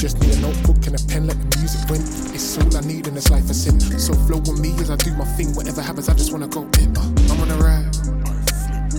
Just 0.07 0.21
need 0.21 0.35
a 0.35 0.39
notebook 0.39 0.87
and 0.87 0.95
a 0.95 1.03
pen, 1.11 1.27
let 1.27 1.35
the 1.35 1.57
music 1.59 1.83
win. 1.89 1.99
It's 2.31 2.57
all 2.57 2.77
I 2.77 2.79
need 2.79 3.07
in 3.07 3.13
this 3.13 3.29
life, 3.29 3.49
a 3.49 3.53
sin. 3.53 3.77
So 3.99 4.13
flow 4.13 4.37
with 4.37 4.57
me 4.57 4.71
as 4.79 4.89
I 4.89 4.95
do 4.95 5.13
my 5.15 5.25
thing. 5.35 5.53
Whatever 5.53 5.81
happens, 5.81 6.07
I 6.07 6.13
just 6.13 6.31
wanna 6.31 6.47
go 6.47 6.61
in. 6.79 6.95
Uh, 6.95 7.03
I'm 7.27 7.41
on 7.41 7.51
a 7.51 7.57
ride. 7.59 7.91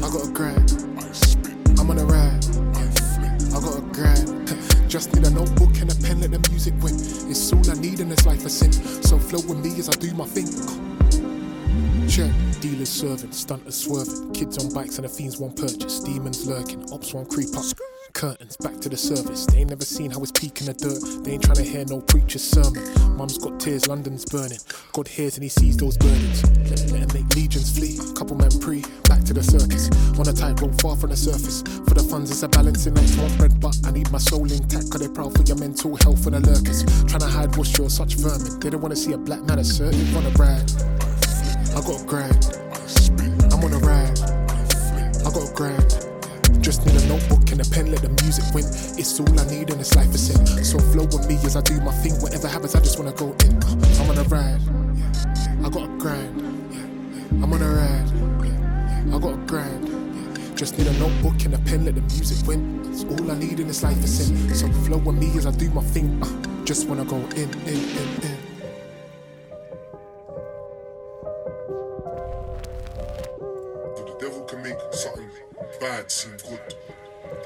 I 0.05 0.09
got 0.13 0.29
a 0.29 0.31
grand. 0.31 0.69
I'm 1.81 1.89
on 1.89 1.97
a 1.97 2.05
ride. 2.05 2.45
I 2.77 3.59
got 3.59 3.79
a 3.79 3.85
grand. 3.89 4.53
Just 4.91 5.15
need 5.15 5.25
a 5.25 5.31
notebook 5.31 5.81
and 5.81 5.91
a 5.91 5.97
pen, 5.97 6.21
let 6.21 6.31
the 6.31 6.45
music 6.51 6.75
win. 6.83 6.97
It's 6.97 7.53
all 7.55 7.71
I 7.71 7.81
need 7.81 8.01
in 8.01 8.11
this 8.11 8.27
life, 8.27 8.45
a 8.45 8.51
sin. 8.51 8.71
So 8.71 9.19
flow 9.19 9.41
with 9.49 9.65
me 9.65 9.79
as 9.79 9.89
I 9.89 9.93
do 9.93 10.13
my 10.13 10.27
thing. 10.27 10.53
Check. 12.07 12.31
Dealers 12.61 12.91
serving, 12.91 13.31
stunters 13.31 13.81
swerving. 13.81 14.35
Kids 14.35 14.59
on 14.59 14.75
bikes 14.75 14.99
and 14.99 15.07
the 15.07 15.09
fiends 15.09 15.39
won't 15.39 15.57
purchase. 15.57 16.01
Demons 16.01 16.47
lurking, 16.47 16.85
ops 16.93 17.15
won't 17.15 17.31
creep 17.31 17.57
up. 17.57 17.65
Curtains 18.19 18.57
back 18.57 18.81
to 18.81 18.89
the 18.89 18.97
service. 18.97 19.47
They 19.47 19.59
ain't 19.59 19.71
never 19.71 19.85
seen 19.85 20.11
how 20.11 20.21
it's 20.23 20.33
peak 20.33 20.59
in 20.59 20.67
the 20.67 20.75
dirt. 20.75 21.23
They 21.23 21.39
ain't 21.39 21.45
trying 21.45 21.63
to 21.63 21.63
hear 21.63 21.85
no 21.85 22.01
preacher's 22.01 22.43
sermon. 22.43 22.83
Mum's 23.17 23.39
got 23.39 23.61
tears, 23.61 23.87
London's 23.87 24.25
burning. 24.25 24.59
God 24.91 25.07
hears 25.07 25.37
and 25.37 25.45
he 25.45 25.49
sees 25.49 25.77
those 25.77 25.97
burdens. 25.97 26.43
Let, 26.67 26.83
let 26.91 27.01
him 27.07 27.11
make 27.15 27.33
legions 27.37 27.71
flee. 27.71 27.95
Couple 28.19 28.35
men 28.35 28.51
pre, 28.59 28.83
back 29.07 29.23
to 29.31 29.35
the 29.35 29.45
circus. 29.45 29.87
On 30.19 30.27
a 30.27 30.33
tightrope 30.33 30.75
far 30.83 30.97
from 30.97 31.11
the 31.11 31.17
surface. 31.17 31.63
For 31.87 31.95
the 31.95 32.03
funds, 32.03 32.33
it's 32.33 32.43
a 32.43 32.49
balancing 32.49 32.99
act. 32.99 33.17
Want 33.23 33.39
bread, 33.39 33.61
but 33.61 33.79
I 33.87 33.93
need 33.93 34.11
my 34.11 34.19
soul 34.19 34.51
intact. 34.51 34.91
Cause 34.91 34.99
they 34.99 35.07
proud 35.15 35.39
for 35.39 35.45
your 35.47 35.59
mental 35.63 35.95
health 36.03 36.27
and 36.27 36.35
the 36.35 36.43
lurkers. 36.43 36.83
Trying 37.07 37.23
to 37.23 37.31
hide 37.31 37.55
what's 37.55 37.71
yours, 37.79 37.95
such 37.95 38.19
vermin. 38.19 38.59
They 38.59 38.71
don't 38.71 38.83
wanna 38.83 38.99
see 38.99 39.13
a 39.13 39.19
black 39.19 39.47
man 39.47 39.61
assertive 39.61 40.11
on 40.17 40.27
a 40.27 40.35
brag. 40.35 40.67
I 41.71 41.79
got 41.87 42.03
a 42.03 42.05
grind. 42.05 42.51
I'm 43.55 43.63
on 43.63 43.71
a 43.71 43.79
ride. 43.79 44.19
I 45.23 45.31
got 45.31 45.47
a 45.47 45.55
grand. 45.55 45.88
Just 46.69 46.85
need 46.85 46.97
a 46.97 47.07
notebook 47.07 47.51
and 47.51 47.63
a 47.63 47.65
pen, 47.65 47.91
let 47.91 48.03
the 48.03 48.11
music 48.23 48.45
win. 48.53 48.67
It's 49.01 49.19
all 49.19 49.41
I 49.41 49.47
need 49.47 49.71
in 49.71 49.79
this 49.79 49.97
life, 49.97 50.13
a 50.15 50.19
sin. 50.19 50.45
So 50.63 50.79
flow 50.93 51.05
with 51.05 51.27
me 51.27 51.37
as 51.37 51.57
I 51.57 51.63
do 51.63 51.81
my 51.81 51.93
thing. 51.93 52.13
Whatever 52.21 52.47
happens, 52.47 52.75
I 52.75 52.81
just 52.81 52.99
wanna 52.99 53.13
go 53.13 53.35
in. 53.43 53.57
I'm 53.65 54.11
on 54.11 54.19
a 54.19 54.23
ride. 54.25 54.61
I 55.65 55.71
got 55.71 55.85
a 55.85 55.97
grand. 55.97 56.37
I'm 57.43 57.51
on 57.55 57.63
a 57.63 57.71
ride. 57.73 59.15
I 59.15 59.19
got 59.19 59.33
a 59.33 59.43
grand. 59.47 60.59
Just 60.59 60.77
need 60.77 60.89
a 60.89 60.93
notebook 60.99 61.43
and 61.47 61.55
a 61.55 61.59
pen, 61.61 61.87
let 61.87 61.95
the 61.95 62.03
music 62.03 62.47
win. 62.47 62.85
It's 62.93 63.05
all 63.05 63.31
I 63.31 63.39
need 63.39 63.61
in 63.61 63.69
this 63.69 63.83
life, 63.83 64.05
a 64.05 64.07
sin. 64.07 64.55
So 64.55 64.69
flow 64.85 64.99
with 64.99 65.17
me 65.17 65.35
as 65.39 65.47
I 65.47 65.53
do 65.53 65.71
my 65.71 65.81
thing. 65.81 66.23
Uh, 66.23 66.65
just 66.67 66.87
wanna 66.87 67.07
go 67.07 67.17
in, 67.17 67.49
in, 67.65 67.81
in, 67.97 68.23
in. 68.25 68.38
Bad 75.81 76.11
seem 76.11 76.33
good. 76.49 76.75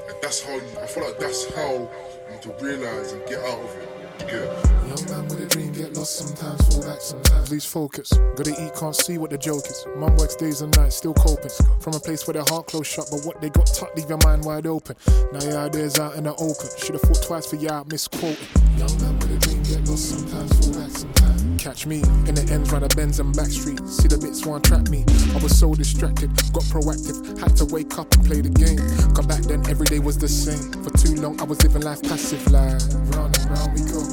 And 0.07 0.15
that's 0.21 0.43
how 0.43 0.53
you, 0.53 0.79
I 0.81 0.87
feel 0.87 1.03
like 1.03 1.19
that's 1.19 1.53
how 1.53 1.71
you 1.73 1.89
need 2.31 2.41
to 2.41 2.53
realize 2.61 3.11
and 3.11 3.25
get 3.27 3.39
out 3.39 3.59
of 3.59 3.75
it. 3.75 3.89
Get? 4.19 4.29
Young 4.29 5.09
man 5.09 5.27
with 5.27 5.41
a 5.41 5.47
dream, 5.47 5.73
get 5.73 5.93
lost 5.93 6.17
sometimes, 6.17 6.61
fall 6.67 6.83
back 6.83 7.01
sometimes, 7.01 7.51
lose 7.51 7.65
focus. 7.65 8.13
Gotta 8.35 8.51
eat, 8.51 8.75
can't 8.75 8.95
see 8.95 9.17
what 9.17 9.31
the 9.31 9.37
joke 9.37 9.65
is. 9.65 9.85
Mum 9.97 10.15
works 10.17 10.35
days 10.35 10.61
and 10.61 10.75
nights, 10.77 10.97
still 10.97 11.13
coping. 11.13 11.51
From 11.79 11.93
a 11.93 11.99
place 11.99 12.25
where 12.27 12.33
their 12.33 12.45
heart 12.47 12.67
closed 12.67 12.87
shut, 12.87 13.07
but 13.09 13.25
what 13.25 13.41
they 13.41 13.49
got 13.49 13.67
tucked, 13.67 13.97
leave 13.97 14.09
your 14.09 14.19
mind 14.23 14.45
wide 14.45 14.67
open. 14.67 14.95
Now 15.31 15.43
your 15.43 15.57
ideas 15.57 15.99
out 15.99 16.15
in 16.15 16.25
the 16.25 16.33
open. 16.35 16.69
Should've 16.77 17.01
thought 17.01 17.23
twice 17.23 17.47
for 17.47 17.71
out, 17.71 17.89
misquoted. 17.89 18.37
Young 18.77 19.01
man 19.01 19.19
with 19.19 19.31
a 19.31 19.39
dream, 19.39 19.63
get 19.63 19.87
lost 19.89 20.09
sometimes, 20.09 20.65
fall 20.65 20.81
back 20.81 20.91
sometimes. 20.91 21.22
Catch 21.63 21.85
me 21.85 22.01
in 22.27 22.35
the 22.35 22.45
ends, 22.51 22.69
round 22.73 22.83
the 22.83 22.93
bends 22.93 23.21
and 23.21 23.33
back 23.33 23.47
street. 23.47 23.79
See 23.87 24.09
the 24.09 24.17
bits 24.17 24.45
want 24.45 24.65
trap 24.65 24.89
me. 24.89 25.05
I 25.33 25.39
was 25.41 25.57
so 25.57 25.73
distracted, 25.73 26.27
got 26.51 26.67
proactive, 26.67 27.39
had 27.39 27.55
to 27.55 27.63
wake 27.71 27.97
up 27.97 28.13
and 28.15 28.25
play 28.25 28.41
the 28.41 28.51
game. 28.51 28.83
Come 29.15 29.27
back 29.27 29.47
then, 29.47 29.63
every 29.71 29.87
day 29.87 29.99
was 29.99 30.17
the 30.17 30.27
same. 30.27 30.59
For 30.83 30.91
too 30.91 31.15
long, 31.23 31.39
I 31.39 31.45
was 31.45 31.63
living 31.63 31.83
life 31.83 32.03
passive, 32.03 32.43
like 32.51 32.83
round 33.15 33.39
and 33.39 33.47
round 33.47 33.71
we 33.71 33.79
go. 33.87 34.03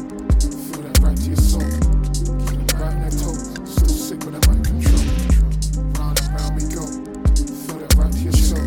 Feel 0.70 0.86
that 0.86 0.94
right 1.02 1.18
to 1.18 1.26
your 1.26 1.42
soul. 1.42 1.66
Sick 3.66 4.22
mind 4.30 4.62
control. 4.62 5.02
Round 5.98 6.22
and 6.22 6.30
round 6.30 6.54
we 6.54 6.62
go. 6.70 6.86
Feel 7.66 7.82
that 7.82 7.90
right 7.98 8.14
to 8.14 8.30
your 8.30 8.38
soul. 8.38 8.62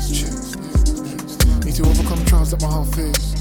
It's. 0.00 1.36
Need 1.68 1.76
to 1.76 1.84
overcome 1.84 2.24
trials 2.24 2.56
that 2.56 2.64
my 2.64 2.72
heart 2.72 2.88
face. 2.96 3.31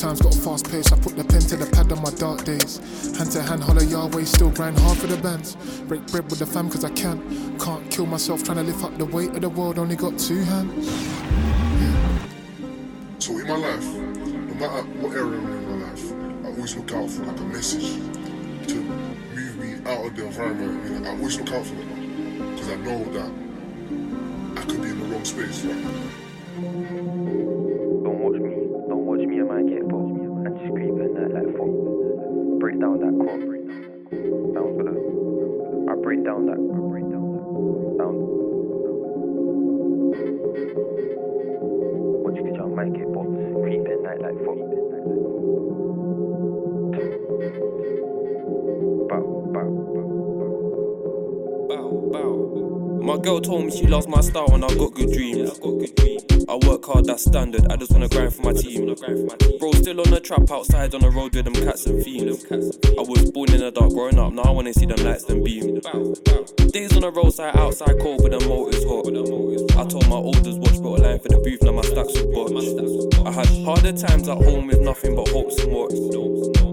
Time's 0.00 0.22
got 0.22 0.34
a 0.34 0.38
fast 0.38 0.70
pace. 0.70 0.90
I 0.90 0.98
put 0.98 1.14
the 1.14 1.24
pen 1.24 1.42
to 1.42 1.56
the 1.56 1.66
pad 1.66 1.92
on 1.92 2.00
my 2.00 2.08
dark 2.12 2.42
days. 2.44 2.78
Hand 3.18 3.30
to 3.32 3.42
hand, 3.42 3.62
holler 3.62 3.84
Yahweh. 3.84 4.24
Still 4.24 4.48
grind 4.48 4.78
hard 4.78 4.96
for 4.96 5.06
the 5.06 5.18
bands. 5.18 5.56
Break 5.82 6.06
bread 6.06 6.24
with 6.30 6.38
the 6.38 6.46
fam 6.46 6.70
cause 6.70 6.84
I 6.84 6.90
can't. 6.92 7.20
Can't 7.60 7.90
kill 7.90 8.06
myself 8.06 8.42
trying 8.42 8.56
to 8.56 8.62
lift 8.62 8.82
up 8.82 8.96
the 8.96 9.04
weight 9.04 9.28
of 9.28 9.42
the 9.42 9.50
world. 9.50 9.78
Only 9.78 9.96
got 9.96 10.18
two 10.18 10.40
hands. 10.40 10.88
So 13.18 13.36
in 13.36 13.46
my 13.46 13.56
life, 13.56 13.84
no 13.84 14.54
matter 14.54 14.88
what 15.02 15.12
area 15.12 15.38
I'm 15.38 15.52
in 15.52 15.68
my 15.68 15.86
life, 15.86 16.12
I 16.44 16.48
always 16.48 16.76
look 16.76 16.92
out 16.92 17.10
for 17.10 17.22
like 17.24 17.38
a 17.38 17.44
message 17.44 17.92
to 18.68 18.76
move 19.34 19.58
me 19.58 19.74
out 19.84 20.06
of 20.06 20.16
the 20.16 20.24
environment. 20.24 21.02
Know, 21.02 21.10
I 21.10 21.12
always 21.12 21.38
look 21.38 21.50
out 21.52 21.66
for 21.66 21.74
that 21.74 22.52
because 22.52 22.70
I 22.70 22.76
know 22.76 23.04
that 23.12 23.30
I 24.62 24.64
could 24.64 24.80
be 24.80 24.88
in 24.88 24.98
the 24.98 25.04
wrong 25.14 25.26
space. 25.26 25.62
Right? 25.62 27.29
My 53.10 53.16
girl 53.16 53.40
told 53.40 53.64
me 53.64 53.72
she 53.72 53.88
loves 53.88 54.06
my 54.06 54.20
style 54.20 54.54
and 54.54 54.64
I 54.64 54.72
got 54.76 54.94
good 54.94 55.12
dreams. 55.12 55.58
I 56.48 56.54
work 56.64 56.84
hard, 56.84 57.06
that's 57.06 57.24
standard. 57.24 57.66
I 57.68 57.74
just 57.74 57.90
wanna 57.90 58.08
grind 58.08 58.32
for 58.32 58.42
my 58.42 58.52
team. 58.52 58.86
Bro, 58.86 59.72
still 59.72 60.00
on 60.00 60.10
the 60.10 60.20
trap 60.22 60.48
outside 60.48 60.94
on 60.94 61.00
the 61.00 61.10
road 61.10 61.34
with 61.34 61.44
them 61.44 61.54
cats 61.54 61.86
and 61.86 62.04
fiends. 62.04 62.46
I 62.46 63.02
was 63.02 63.32
born 63.32 63.50
in 63.50 63.62
the 63.62 63.72
dark, 63.72 63.90
growing 63.90 64.16
up. 64.16 64.32
Now 64.32 64.42
I 64.42 64.50
wanna 64.52 64.72
see 64.72 64.86
them 64.86 65.04
lights 65.04 65.28
and 65.28 65.44
beam. 65.44 65.80
Days 66.70 66.94
on 66.94 67.02
the 67.02 67.10
roadside, 67.12 67.56
outside 67.56 67.98
cold, 67.98 68.22
but 68.22 68.30
the 68.30 68.46
motor's 68.46 68.84
hot. 68.86 69.10
I 69.10 69.88
told 69.90 70.06
my 70.08 70.14
oldest 70.14 70.60
watch, 70.60 70.80
brought 70.80 71.00
a 71.00 71.02
line 71.02 71.18
for 71.18 71.30
the 71.30 71.38
booth, 71.38 71.62
now 71.62 71.72
my 71.72 71.82
stacks 71.82 72.14
were 72.14 72.30
botched. 72.30 73.26
I 73.26 73.32
had 73.32 73.50
harder 73.66 73.90
times 73.90 74.28
at 74.28 74.38
home 74.38 74.68
with 74.68 74.82
nothing 74.82 75.16
but 75.16 75.26
hopes 75.30 75.58
and 75.64 75.72
what's. 75.72 75.98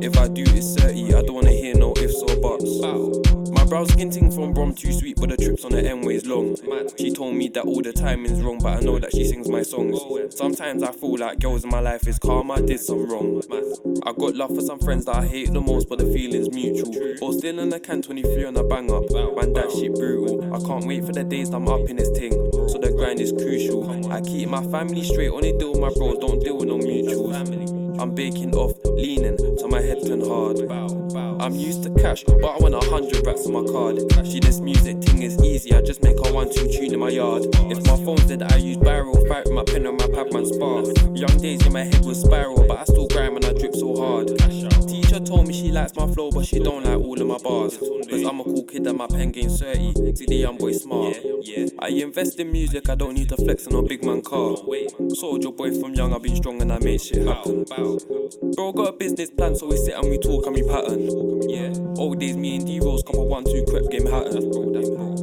If 0.06 0.16
I 0.16 0.28
do, 0.28 0.44
it's 0.46 0.76
30. 0.76 1.16
I 1.16 1.24
don't 1.24 1.34
wanna 1.34 1.50
hear 1.50 1.74
no 1.74 1.94
ifs 1.98 2.22
or 2.22 2.36
buts. 2.38 2.70
My 3.58 3.66
brow's 3.66 3.92
skin 3.92 4.12
ting 4.12 4.30
from 4.32 4.54
Brom 4.54 4.76
too 4.76 4.94
sweet, 4.94 5.18
but 5.20 5.30
the 5.30 5.38
trips 5.38 5.66
on 5.66 5.72
the 5.72 5.82
M 5.82 6.02
way's 6.02 6.27
long. 6.28 6.56
She 6.98 7.12
told 7.12 7.36
me 7.36 7.48
that 7.50 7.64
all 7.64 7.82
the 7.82 7.94
timing's 7.94 8.42
wrong, 8.42 8.60
but 8.62 8.78
I 8.78 8.80
know 8.82 9.00
that 9.00 9.12
she 9.12 9.26
sings 9.26 9.50
my 9.50 9.64
songs. 9.64 10.00
Sometimes 10.36 10.84
I 10.84 10.92
feel 10.92 11.18
like 11.18 11.40
girls 11.40 11.64
in 11.64 11.70
my 11.70 11.80
life 11.80 12.08
is 12.08 12.20
calm, 12.20 12.52
I 12.52 12.62
did 12.62 12.80
some 12.80 13.10
wrong. 13.10 13.42
I 14.06 14.12
got 14.14 14.36
love 14.36 14.56
for 14.56 14.62
some 14.62 14.80
friends 14.80 15.06
that 15.06 15.16
I 15.16 15.26
hate 15.26 15.54
the 15.54 15.62
most, 15.62 15.90
but 15.90 16.00
the 16.00 16.06
feeling's 16.06 16.50
mutual. 16.52 16.94
Or 17.22 17.34
still 17.34 17.60
in 17.60 17.70
the 17.70 17.80
can 17.80 18.02
23 18.02 18.46
on 18.46 18.54
the 18.54 18.64
bang 18.64 18.92
up, 18.92 19.10
man, 19.12 19.54
that 19.54 19.72
shit 19.72 19.96
brutal. 19.96 20.54
I 20.54 20.60
can't 20.60 20.86
wait 20.86 21.06
for 21.06 21.14
the 21.14 21.24
days 21.24 21.50
I'm 21.50 21.68
up 21.68 21.90
in 21.90 21.96
this 21.96 22.10
thing, 22.10 22.32
so 22.32 22.78
the 22.78 22.92
grind 22.92 23.20
is 23.20 23.32
crucial. 23.32 24.12
I 24.12 24.22
keep 24.22 24.50
my 24.50 24.64
family 24.66 25.04
straight, 25.04 25.30
only 25.30 25.58
deal 25.58 25.72
with 25.72 25.82
my 25.82 25.90
bros, 25.96 26.18
don't 26.20 26.44
deal 26.44 26.58
with 26.58 26.68
no 26.68 26.78
mutuals. 26.78 27.87
I'm 28.00 28.14
baking 28.14 28.56
off, 28.56 28.74
leaning, 28.86 29.38
so 29.58 29.68
my 29.68 29.82
head 29.82 30.06
turn 30.06 30.22
hard. 30.22 30.60
I'm 31.42 31.54
used 31.56 31.84
to 31.84 31.90
cash, 31.96 32.24
but 32.24 32.46
I 32.46 32.58
want 32.58 32.76
a 32.76 32.90
hundred 32.90 33.26
racks 33.26 33.46
on 33.46 33.54
my 33.54 33.64
card. 33.72 33.98
She 34.26 34.40
this 34.40 34.60
music 34.60 35.02
thing 35.04 35.22
is 35.22 35.42
easy, 35.42 35.74
I 35.74 35.82
just 35.82 36.04
make 36.04 36.18
a 36.18 36.34
one 36.34 36.54
two 36.54 36.68
tune 36.72 36.94
in 36.94 37.00
my 37.00 37.10
yard. 37.10 37.44
If 37.72 37.86
my 37.88 37.96
phone's 38.04 38.26
dead, 38.26 38.44
I 38.44 38.58
use 38.58 38.78
barrel, 38.78 39.16
fight 39.28 39.46
with 39.46 39.54
my 39.54 39.64
pen 39.64 39.86
and 39.86 39.98
my 39.98 40.08
pad 40.08 40.34
man 40.34 40.46
spar. 40.46 40.84
Young 41.16 41.38
days 41.42 41.66
in 41.66 41.74
my 41.74 41.84
head 41.84 42.06
was 42.06 42.22
spiral, 42.22 42.66
but 42.68 42.80
I 42.80 42.84
still 42.86 43.08
grind 43.08 43.36
and 43.36 43.46
I 43.46 43.54
drip 43.54 43.76
so 43.76 43.96
hard. 43.96 44.28
Teacher 44.88 45.20
told 45.20 45.48
me 45.48 45.54
she 45.54 45.72
likes 45.72 45.96
my 45.96 46.08
flow, 46.08 46.32
but 46.32 46.46
she 46.46 46.60
don't 46.60 46.84
like 46.84 47.00
all 47.00 47.20
of 47.20 47.28
my 47.28 47.38
bars. 47.38 47.78
Cause 47.78 48.24
I'm 48.24 48.40
a 48.40 48.44
cool 48.44 48.64
kid 48.64 48.88
and 48.88 48.98
my 48.98 49.08
pen 49.08 49.32
game's 49.32 49.60
30. 49.60 50.16
See 50.16 50.26
the 50.26 50.36
young 50.36 50.58
boy 50.58 50.74
smart. 50.74 51.18
I 51.80 51.90
invest 51.90 52.40
in 52.40 52.52
music, 52.52 52.90
I 52.90 52.96
don't 52.96 53.14
need 53.14 53.30
to 53.30 53.38
flex 53.38 53.68
on 53.68 53.76
a 53.76 53.82
big 53.82 54.04
man 54.04 54.22
car. 54.22 54.56
Soldier 55.14 55.52
boy 55.52 55.80
from 55.80 55.94
young, 55.94 56.14
I've 56.14 56.24
been 56.24 56.36
strong 56.36 56.62
and 56.62 56.72
I 56.72 56.80
made 56.80 57.02
shit 57.02 57.26
happen. 57.26 57.66
Bro, 58.56 58.74
got 58.74 58.90
a 58.90 58.92
business 58.92 59.32
plan, 59.32 59.56
so 59.56 59.68
we 59.68 59.78
sit 59.78 59.94
and 59.94 60.10
we 60.10 60.18
talk 60.18 60.46
and 60.46 60.56
we 60.56 60.64
pattern. 60.64 61.50
Yeah, 61.50 61.74
old 61.98 62.20
days, 62.20 62.36
me 62.36 62.58
and 62.58 62.66
D 62.68 62.80
Rose 62.82 63.02
come 63.04 63.16
one 63.18 63.46
two 63.46 63.64
crep 63.70 63.90
game 63.90 64.06
hatters. 64.06 64.44
Bro, 64.46 64.74
that's 64.74 64.90
bro. 64.90 65.16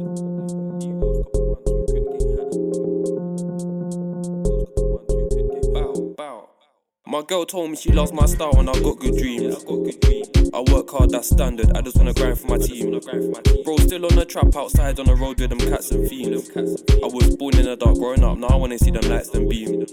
My 7.07 7.21
girl 7.21 7.45
told 7.45 7.69
me 7.69 7.77
she 7.77 7.91
loves 7.91 8.11
my 8.11 8.25
style 8.25 8.57
and 8.57 8.69
I 8.69 8.73
got 8.81 8.99
good 8.99 9.17
dreams. 9.17 9.63
I 10.53 10.59
work 10.73 10.89
hard, 10.89 11.11
that's 11.11 11.29
standard. 11.29 11.71
I 11.77 11.81
just 11.81 11.97
wanna 11.97 12.13
grind 12.13 12.39
for 12.39 12.47
my 12.47 12.57
team. 12.57 12.91
Bro, 13.63 13.77
still 13.77 14.05
on 14.05 14.15
the 14.15 14.25
trap 14.27 14.55
outside 14.55 14.99
on 14.99 15.05
the 15.05 15.15
road 15.15 15.39
with 15.39 15.49
them 15.51 15.59
cats 15.59 15.91
and 15.91 16.09
fiends. 16.09 16.49
I 16.57 17.05
was 17.05 17.35
born 17.35 17.55
in 17.57 17.65
the 17.65 17.75
dark, 17.75 17.95
growing 17.95 18.23
up. 18.23 18.37
Now 18.37 18.47
I 18.47 18.55
wanna 18.55 18.79
see 18.79 18.91
them 18.91 19.09
lights 19.09 19.29
and 19.35 19.47
beam. 19.47 19.85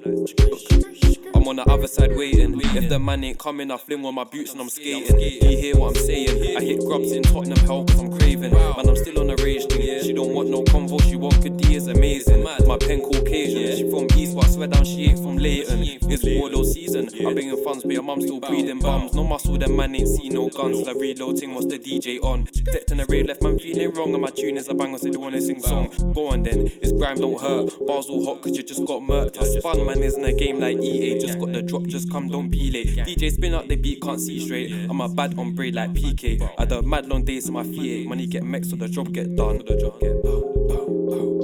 I'm 1.43 1.49
on 1.49 1.57
the 1.57 1.69
other 1.69 1.89
side 1.89 2.17
waiting. 2.17 2.55
If 2.61 2.89
the 2.89 3.01
man 3.01 3.25
ain't 3.25 3.37
coming, 3.37 3.73
I 3.73 3.77
fling 3.77 4.05
on 4.07 4.15
my 4.15 4.23
boots 4.23 4.53
and 4.53 4.61
I'm 4.61 4.69
skating. 4.69 5.19
You 5.19 5.57
hear 5.57 5.77
what 5.77 5.97
I'm 5.97 6.05
saying? 6.05 6.57
I 6.57 6.61
hit 6.61 6.79
grubs 6.79 7.11
in 7.11 7.25
Tottenham 7.25 7.59
Hale 7.67 7.85
I'm 7.99 8.17
craving. 8.17 8.53
Man, 8.53 8.89
I'm 8.89 8.95
still 8.95 9.19
on 9.19 9.27
the 9.27 9.35
rage 9.43 9.67
thing. 9.67 10.05
She 10.05 10.13
don't 10.13 10.33
want 10.35 10.51
no 10.51 10.63
convo, 10.63 11.03
she 11.03 11.17
want 11.17 11.43
good 11.43 11.57
D 11.57 11.75
is 11.75 11.89
amazing. 11.89 12.45
My 12.45 12.79
pen 12.79 13.01
Caucasian. 13.01 13.77
She 13.77 13.91
from 13.91 14.07
East, 14.17 14.37
but 14.37 14.45
I 14.45 14.49
swear 14.51 14.69
down 14.69 14.85
she 14.85 15.07
ain't 15.07 15.19
from 15.19 15.37
Leyton. 15.37 15.81
It's 15.83 16.23
Wardo 16.23 16.65
season. 16.65 17.09
I'm 17.27 17.35
bringing 17.35 17.65
funds, 17.65 17.83
but 17.83 17.93
your 17.93 18.05
mum 18.05 18.21
still 18.21 18.39
breathing 18.39 18.79
bums. 18.79 19.13
No 19.13 19.25
muscle, 19.25 19.59
them 19.59 19.77
man 19.77 19.97
ain't 19.97 20.07
see 20.07 20.29
no 20.29 20.49
guns. 20.49 20.87
Like 20.87 20.95
reloading, 20.95 21.55
what's 21.55 21.67
the 21.67 21.79
DJ 21.81 22.23
on? 22.23 22.45
Decked 22.45 22.93
in 22.93 22.99
the 22.99 23.07
raid, 23.07 23.27
left 23.27 23.43
man 23.43 23.59
feeling 23.59 23.91
wrong. 23.95 24.13
And 24.13 24.23
my 24.23 24.31
tune 24.31 24.59
is 24.59 24.69
a 24.69 24.75
banger, 24.75 24.99
so 24.99 25.11
they 25.11 25.17
wanna 25.17 25.41
sing 25.41 25.61
song. 25.61 25.93
Go 26.15 26.29
on 26.29 26.45
then, 26.45 26.71
it's 26.81 26.93
grime, 26.93 27.17
don't 27.17 27.41
hurt. 27.41 27.85
Bars 27.85 28.07
all 28.07 28.25
hot, 28.25 28.43
cause 28.43 28.57
you 28.57 28.63
just 28.63 28.85
got 28.85 29.03
murked. 29.03 29.43
I 29.43 29.59
spun, 29.59 29.85
man, 29.85 30.03
isn't 30.03 30.25
a 30.25 30.33
game 30.33 30.61
like 30.61 30.77
EA. 30.79 31.19
Just 31.19 31.32
got 31.39 31.53
the 31.53 31.63
drop, 31.63 31.85
just 31.85 32.11
come, 32.11 32.29
don't 32.29 32.49
be 32.49 32.71
late. 32.71 32.97
DJ 32.97 33.33
spin 33.33 33.55
up 33.55 33.69
the 33.69 33.77
beat, 33.77 34.03
can't 34.03 34.21
see 34.21 34.45
straight. 34.45 34.73
I'm 34.91 35.01
a 35.01 35.09
bad 35.09 35.39
on 35.39 35.55
braid 35.55 35.75
like 35.75 35.93
PK. 35.93 36.41
I 36.59 36.63
had 36.63 36.85
mad 36.85 37.07
long 37.07 37.25
days 37.25 37.49
in 37.49 37.55
my 37.55 37.65
feet. 37.65 38.09
Money 38.09 38.27
get 38.27 38.45
mixed, 38.45 38.71
so 38.71 38.77
the 38.77 38.89
job 38.89 39.13
get 39.13 39.37
done. 39.37 39.59
The 39.59 39.77
job 39.77 40.01
get 40.01 40.23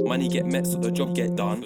Money 0.08 0.28
get 0.28 0.46
met, 0.46 0.66
so 0.66 0.78
the 0.78 0.90
job 0.90 1.14
get 1.14 1.36
done. 1.36 1.62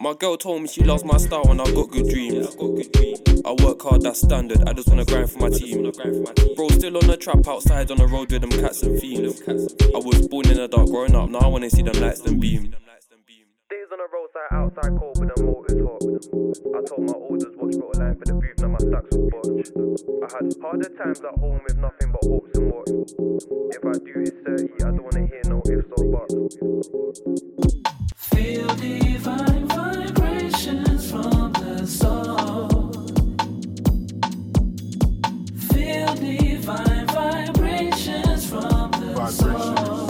My 0.00 0.14
girl 0.14 0.36
told 0.36 0.62
me 0.62 0.68
she 0.68 0.84
loves 0.84 1.04
my 1.04 1.16
style 1.16 1.50
and 1.50 1.60
I 1.60 1.64
got 1.72 1.90
good 1.90 2.08
dreams. 2.08 2.56
I 3.44 3.52
work 3.64 3.82
hard, 3.82 4.02
that's 4.02 4.20
standard. 4.20 4.66
I 4.68 4.72
just 4.72 4.88
wanna 4.88 5.04
grind 5.04 5.30
for 5.30 5.40
my 5.40 5.48
team. 5.50 5.82
Bro, 6.56 6.68
still 6.68 6.96
on 6.98 7.08
the 7.08 7.16
trap 7.20 7.46
outside 7.48 7.90
on 7.90 7.98
the 7.98 8.06
road 8.06 8.30
with 8.30 8.40
them 8.40 8.50
cats 8.50 8.82
and 8.84 9.00
fiends. 9.00 9.42
I 9.48 9.98
was 9.98 10.28
born 10.28 10.48
in 10.48 10.56
the 10.56 10.68
dark, 10.68 10.86
growing 10.86 11.16
up. 11.16 11.28
Now 11.30 11.40
I 11.40 11.46
wanna 11.48 11.68
see 11.68 11.82
them 11.82 12.00
lights 12.00 12.20
and 12.20 12.40
beam. 12.40 12.74
Days 14.38 14.50
on 14.52 14.70
the 14.70 14.76
roadside, 14.78 14.78
outside 14.78 14.94
cold, 14.98 15.16
but 15.18 15.28
the 15.34 15.42
motor's 15.42 15.80
hot. 15.82 16.02
I 16.74 16.80
told 16.86 17.04
my 17.06 17.12
orders, 17.14 17.54
watch, 17.56 17.74
got 17.74 17.96
a 17.96 17.98
line 17.98 18.16
for 18.18 18.24
the 18.24 18.34
booth, 18.34 18.58
now 18.58 18.68
my 18.68 18.78
stacks 18.78 19.10
will 19.16 19.30
botch. 19.30 19.68
I 20.22 20.28
had 20.34 20.46
harder 20.62 20.90
times 20.96 21.20
at 21.20 21.34
home 21.38 21.60
with 21.64 21.78
nothing 21.78 22.12
but 22.12 22.24
hopes 22.24 22.58
and 22.58 22.70
what. 22.70 22.88
If 23.74 23.82
I 23.84 23.92
do 23.98 24.12
hit 24.20 24.36
30, 24.46 24.84
I 24.84 24.90
don't 24.90 25.02
wanna 25.02 25.26
hear 25.26 25.42
no 25.46 25.62
ifs 25.66 25.90
or 25.96 26.04
buts. 26.12 26.34
Feel 28.16 28.68
divine 28.76 29.66
vibrations 29.66 31.10
from 31.10 31.52
the 31.52 31.86
soul. 31.86 32.92
Feel 35.72 36.14
divine 36.14 37.06
vibrations 37.06 38.46
from 38.48 38.90
the 38.92 39.26
soul. 39.30 40.06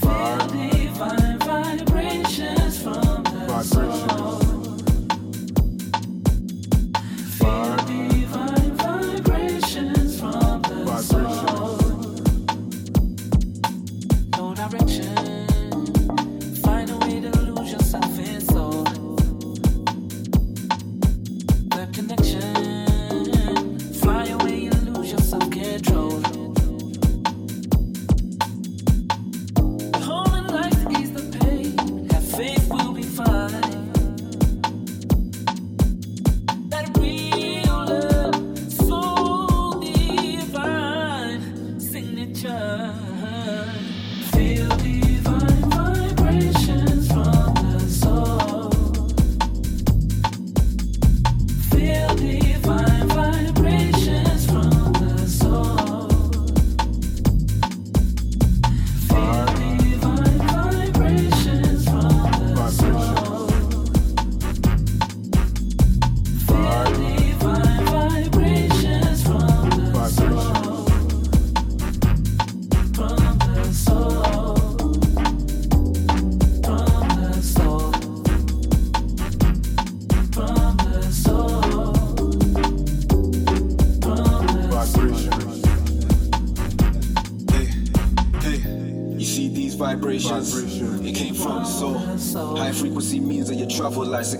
Feel 0.00 0.38
divine 0.38 0.41
vibrations 0.98 2.78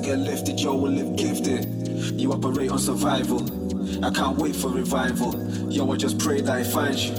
get 0.03 0.19
lifted, 0.19 0.59
yo 0.61 0.75
will 0.75 0.91
live 0.91 1.17
gifted. 1.17 1.65
You 2.21 2.33
operate 2.33 2.71
on 2.71 2.79
survival. 2.79 3.41
I 4.05 4.11
can't 4.11 4.37
wait 4.37 4.57
for 4.57 4.69
revival. 4.69 5.33
Yo, 5.71 5.91
I 5.91 5.97
just 5.97 6.19
pray 6.19 6.41
that 6.41 6.61
it 6.61 6.67
finds 6.67 7.07
you. 7.07 7.15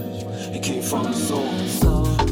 It 0.54 0.62
came 0.62 0.84
from 0.84 1.04
the 1.04 1.14
soul. 1.14 1.48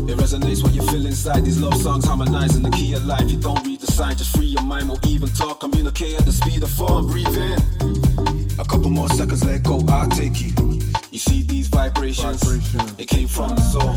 It 0.10 0.18
resonates 0.18 0.62
what 0.62 0.74
you 0.74 0.82
feel 0.84 1.06
inside. 1.06 1.46
These 1.46 1.62
love 1.62 1.76
songs 1.82 2.06
harmonizing 2.06 2.64
the 2.64 2.70
key 2.72 2.94
of 2.94 3.06
life. 3.06 3.30
You 3.32 3.38
don't 3.40 3.66
read 3.66 3.80
the 3.80 3.88
sign, 3.88 4.18
just 4.18 4.36
free 4.36 4.48
your 4.48 4.64
mind, 4.64 4.90
or 4.90 4.98
even 5.08 5.30
talk. 5.30 5.62
Communicate 5.62 6.20
at 6.20 6.26
the 6.26 6.34
speed 6.34 6.64
of 6.64 6.70
form. 6.70 7.08
Breathe 7.08 7.28
in. 7.28 8.60
A 8.60 8.66
couple 8.66 8.90
more 8.90 9.10
seconds, 9.10 9.46
let 9.46 9.64
go. 9.64 9.82
I'll 9.88 10.10
take 10.10 10.42
you. 10.42 10.52
You 11.12 11.20
see 11.20 11.44
these 11.44 11.68
vibrations? 11.68 12.42
It 13.00 13.08
came 13.08 13.28
from 13.28 13.56
the 13.56 13.62
soul. 13.62 13.96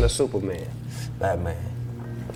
Batman 0.00 0.04
or 0.04 0.08
Superman? 0.08 0.66
Batman. 1.18 1.56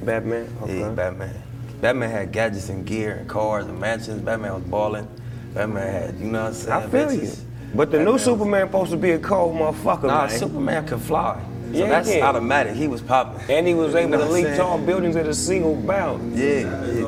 Batman? 0.05 0.57
Okay. 0.63 0.81
Yeah, 0.81 0.89
Batman. 0.91 1.43
Batman 1.81 2.11
had 2.11 2.33
gadgets 2.33 2.69
and 2.69 2.85
gear 2.87 3.17
and 3.17 3.29
cars 3.29 3.67
and 3.67 3.79
mansions. 3.81 4.21
Batman 4.23 4.55
was 4.55 4.63
balling. 4.65 5.09
Batman 5.55 5.93
had, 5.93 6.19
you 6.19 6.27
know 6.27 6.43
what 6.43 6.49
I'm 6.49 6.55
saying? 6.55 6.73
I 6.73 6.87
feel 6.89 7.13
you. 7.13 7.33
But 7.75 7.91
the 7.91 7.99
new 7.99 8.05
Batman 8.05 8.13
was- 8.13 8.25
Superman 8.25 8.67
supposed 8.69 8.91
to 8.91 8.97
be 8.97 9.11
a 9.13 9.19
cold 9.19 9.57
motherfucker, 9.57 10.05
Nah, 10.05 10.27
man. 10.27 10.39
Superman 10.39 10.87
can 10.87 10.99
fly. 10.99 11.41
So 11.73 11.79
Yeah, 11.79 11.89
that's 11.89 12.09
can. 12.09 12.23
automatic. 12.23 12.75
He 12.75 12.87
was 12.87 13.01
popping. 13.01 13.41
And 13.49 13.67
he 13.67 13.75
was 13.75 13.93
You 13.93 13.99
able 14.01 14.11
know 14.11 14.27
to 14.27 14.31
leap 14.33 14.47
tall 14.57 14.79
buildings 14.79 15.17
at 15.17 15.27
a 15.27 15.35
single 15.35 15.75
bound. 15.75 16.37
Yeah, 16.37 16.61
yeah. 16.93 17.07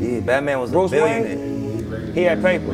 Yeah, 0.00 0.20
Batman 0.20 0.60
was 0.60 0.70
Bruce 0.72 0.92
a 0.92 0.94
billionaire. 0.96 1.36
Wayne, 1.36 2.12
he 2.14 2.22
had 2.22 2.42
paper. 2.42 2.72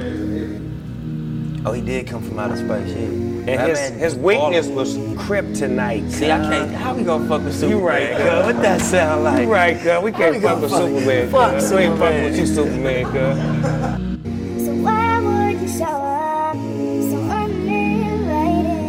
Oh, 1.66 1.72
he 1.72 1.80
did 1.80 2.06
come 2.06 2.22
from 2.22 2.38
outer 2.38 2.56
space, 2.56 2.94
yeah. 2.96 3.23
And 3.46 3.60
his, 3.68 3.78
his 3.90 4.14
weakness 4.16 4.66
balling. 4.68 4.76
was 4.76 4.96
kryptonite. 5.26 6.10
See, 6.10 6.30
I 6.30 6.38
can't. 6.38 6.70
How 6.72 6.94
we 6.94 7.02
gonna 7.04 7.28
fuck 7.28 7.42
with 7.44 7.54
Superman? 7.54 7.78
You 7.78 7.86
right, 7.86 8.10
cuz? 8.16 8.18
cuz. 8.22 8.44
What 8.46 8.62
that 8.62 8.80
sound 8.80 9.24
like? 9.24 9.42
You 9.46 9.52
right, 9.52 9.76
cuz. 9.78 10.02
We 10.02 10.12
can't 10.12 10.34
we 10.36 10.40
fuck 10.40 10.50
gonna 10.50 10.62
with 10.62 10.70
fuck- 10.70 10.80
Superman, 10.80 11.30
Fuck 11.30 11.50
cuz. 11.52 11.70
We 11.72 11.76
ain't 11.78 11.98
fucking 11.98 12.16
Superman. 12.16 12.24
with 12.24 12.38
you, 12.38 12.46
Superman, 12.46 13.04
cuz. 13.04 14.66
So 14.66 14.72
why 14.82 15.20
would 15.20 15.60
you 15.60 15.68
show 15.68 15.84
up 15.84 16.54
so 16.54 17.18
unrelated? 17.36 18.82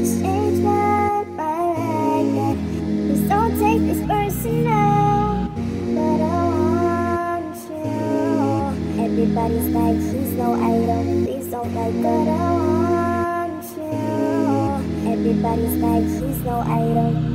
Just 0.00 0.20
change 0.20 0.60
my 0.62 1.24
mind 1.24 2.36
like 2.36 2.56
that. 2.56 2.56
Please 3.06 3.28
don't 3.28 3.54
take 3.58 3.80
this 3.88 4.00
personal, 4.06 5.48
but 5.96 6.20
I 6.20 7.40
want 7.40 7.56
you. 7.70 9.02
Everybody's 9.04 9.68
like 9.74 9.96
he's 9.96 10.32
no 10.34 10.52
idol. 10.54 11.04
Please 11.24 11.46
don't 11.50 11.74
like 11.74 12.02
that. 12.02 12.49
Everybody's 15.50 15.82
like 15.82 16.04
he's 16.04 16.44
no 16.44 16.60
idol. 16.60 17.29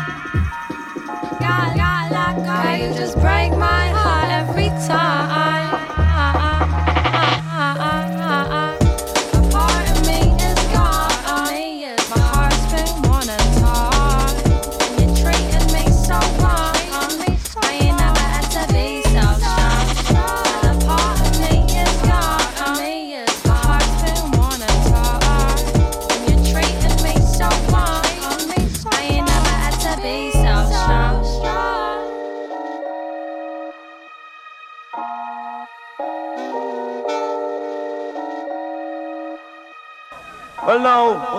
God, 1.40 1.78
God, 1.78 2.12
let 2.12 2.36
go. 2.38 2.52
How 2.52 2.76
you 2.76 2.94
just 2.94 3.16
break 3.20 3.52
my 3.58 3.88
heart 3.90 4.30
every 4.32 4.70
time. 4.88 5.53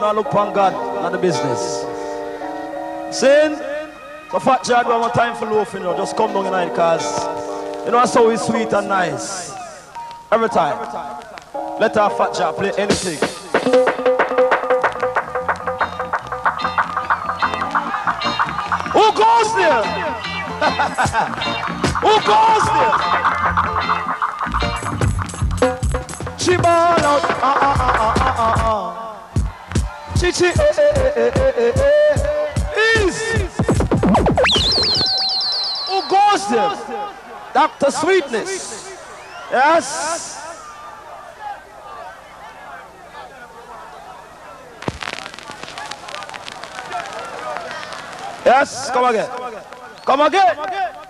I 0.05 0.13
look 0.13 0.27
upon 0.27 0.53
God, 0.53 0.75
not 1.03 1.13
the 1.13 1.19
business. 1.19 1.81
Sin, 3.11 3.57
so 4.31 4.39
fat 4.39 4.63
Chad, 4.63 4.87
one 4.87 5.01
more 5.01 5.09
time 5.09 5.35
for 5.35 5.47
loafing, 5.47 5.81
you 5.81 5.87
know, 5.87 5.97
just 5.97 6.15
come 6.15 6.35
down 6.35 6.45
tonight, 6.45 6.75
cause 6.75 7.25
you 7.87 7.91
know, 7.91 8.01
that's 8.01 8.15
always 8.15 8.43
sweet 8.43 8.71
and 8.75 8.87
nice. 8.87 9.51
Every 10.31 10.51
time. 10.51 10.77
Let 11.81 11.97
our 11.97 12.11
fat 12.11 12.35
Chad 12.35 12.55
play 12.55 12.71
anything. 12.77 13.17
Who 18.93 19.11
goes 19.15 19.55
there? 19.57 19.85
Who 22.05 22.21
goes 22.29 22.65
there? 22.77 22.93
She 26.39 26.57
ball 26.59 27.01
out, 27.01 27.25
ah 27.25 27.43
ah 27.43 27.77
ah 27.81 27.93
ah 27.97 28.15
ah 28.37 28.55
ah 28.67 29.04
ah. 30.15 30.19
Chi 30.19 30.33
chi, 30.33 30.47
eh 30.47 30.53
eh 31.17 31.73
eh. 31.77 33.05
Easy. 33.05 33.49
Who 35.89 36.03
goes 36.09 36.49
there? 36.49 37.15
Dr. 37.53 37.91
Sweetness. 37.91 38.97
Yes. 39.51 40.41
Yes, 48.45 48.91
come 48.91 49.05
again. 49.07 49.29
Come 50.05 50.21
again. 50.21 51.04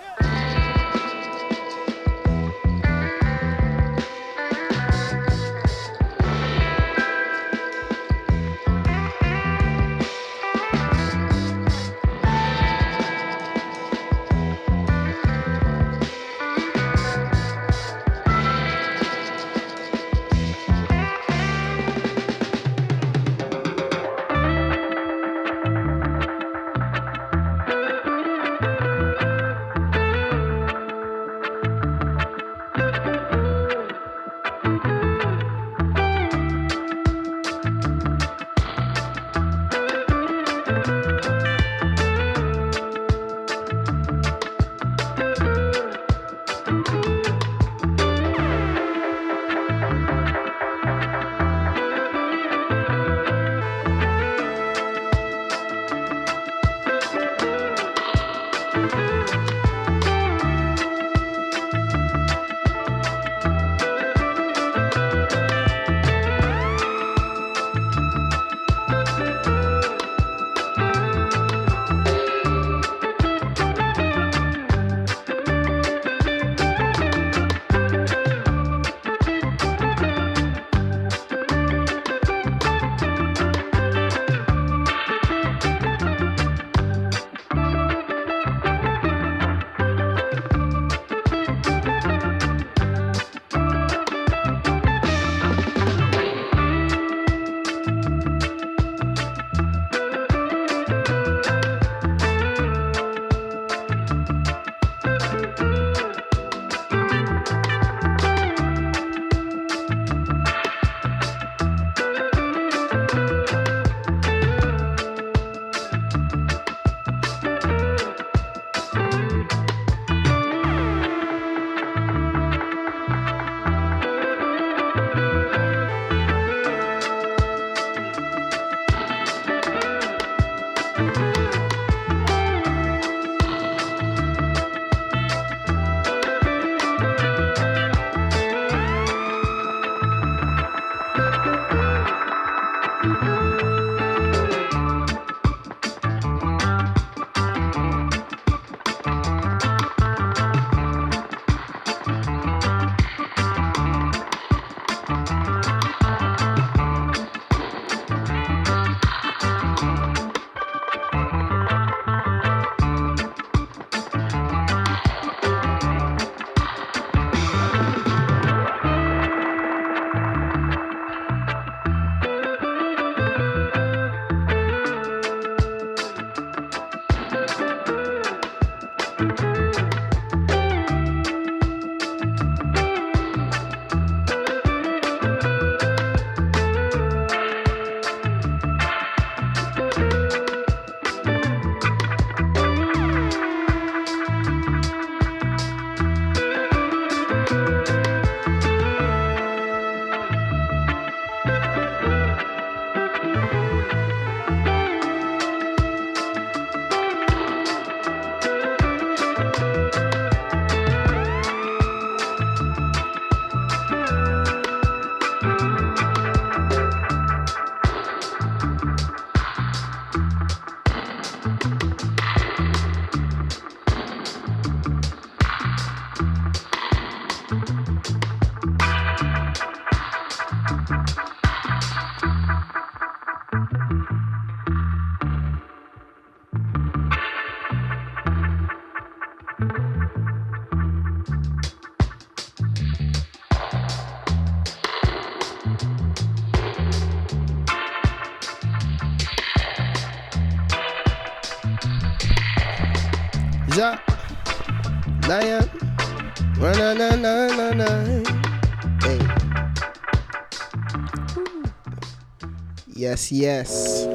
Yes, 263.05 263.31
yes. 263.31 264.05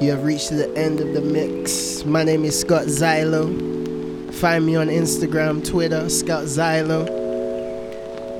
You 0.00 0.10
have 0.10 0.22
reached 0.22 0.50
the 0.50 0.72
end 0.76 1.00
of 1.00 1.12
the 1.12 1.20
mix. 1.20 2.04
My 2.04 2.22
name 2.22 2.44
is 2.44 2.56
Scott 2.56 2.84
Zylo. 2.84 4.32
Find 4.34 4.64
me 4.64 4.76
on 4.76 4.86
Instagram, 4.86 5.68
Twitter, 5.68 6.08
Scott 6.08 6.44
Zylo. 6.44 7.10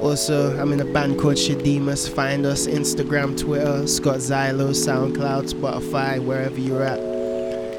Also, 0.00 0.56
I'm 0.60 0.72
in 0.72 0.80
a 0.80 0.84
band 0.84 1.18
called 1.18 1.34
Shademus. 1.34 2.08
Find 2.08 2.46
us 2.46 2.68
Instagram, 2.68 3.36
Twitter, 3.36 3.88
Scott 3.88 4.18
Zylo, 4.18 4.70
SoundCloud, 4.70 5.52
Spotify, 5.52 6.24
wherever 6.24 6.60
you're 6.60 6.84
at. 6.84 7.00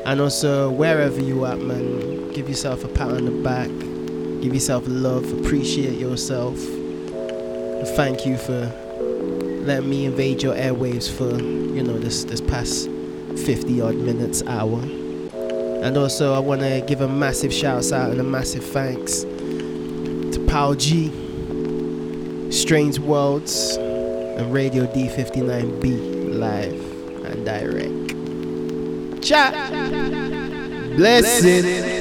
And 0.06 0.20
also, 0.20 0.70
wherever 0.70 1.22
you 1.22 1.46
at, 1.46 1.60
man, 1.60 2.34
give 2.34 2.50
yourself 2.50 2.84
a 2.84 2.90
pat 2.90 3.12
on 3.12 3.24
the 3.24 3.44
back. 3.44 3.70
Give 4.42 4.54
yourself 4.54 4.84
love. 4.88 5.32
Appreciate 5.40 5.98
yourself. 5.98 6.58
Thank 7.96 8.26
you 8.26 8.36
for 8.36 8.74
letting 9.68 9.90
me 9.90 10.06
invade 10.06 10.42
your 10.42 10.56
airwaves 10.56 11.10
for, 11.10 11.57
you 11.78 11.84
know, 11.84 12.00
this, 12.00 12.24
this 12.24 12.42
past 12.42 12.86
50 13.46 13.82
odd 13.82 13.96
minutes, 13.96 14.42
hour. 14.48 14.82
And 14.82 15.96
also, 15.96 16.34
I 16.34 16.40
want 16.40 16.62
to 16.62 16.84
give 16.88 17.02
a 17.02 17.08
massive 17.08 17.54
shout 17.54 17.92
out 17.92 18.10
and 18.10 18.20
a 18.20 18.24
massive 18.24 18.66
thanks 18.66 19.22
to 19.22 20.46
Pal 20.48 20.74
G, 20.74 21.12
Strange 22.52 22.98
Worlds, 22.98 23.78
and 23.78 24.52
Radio 24.52 24.88
D59B 24.88 26.36
live 26.40 26.74
and 27.26 27.46
direct. 27.46 27.94
Chat. 29.24 29.54
Blessed. 30.96 31.97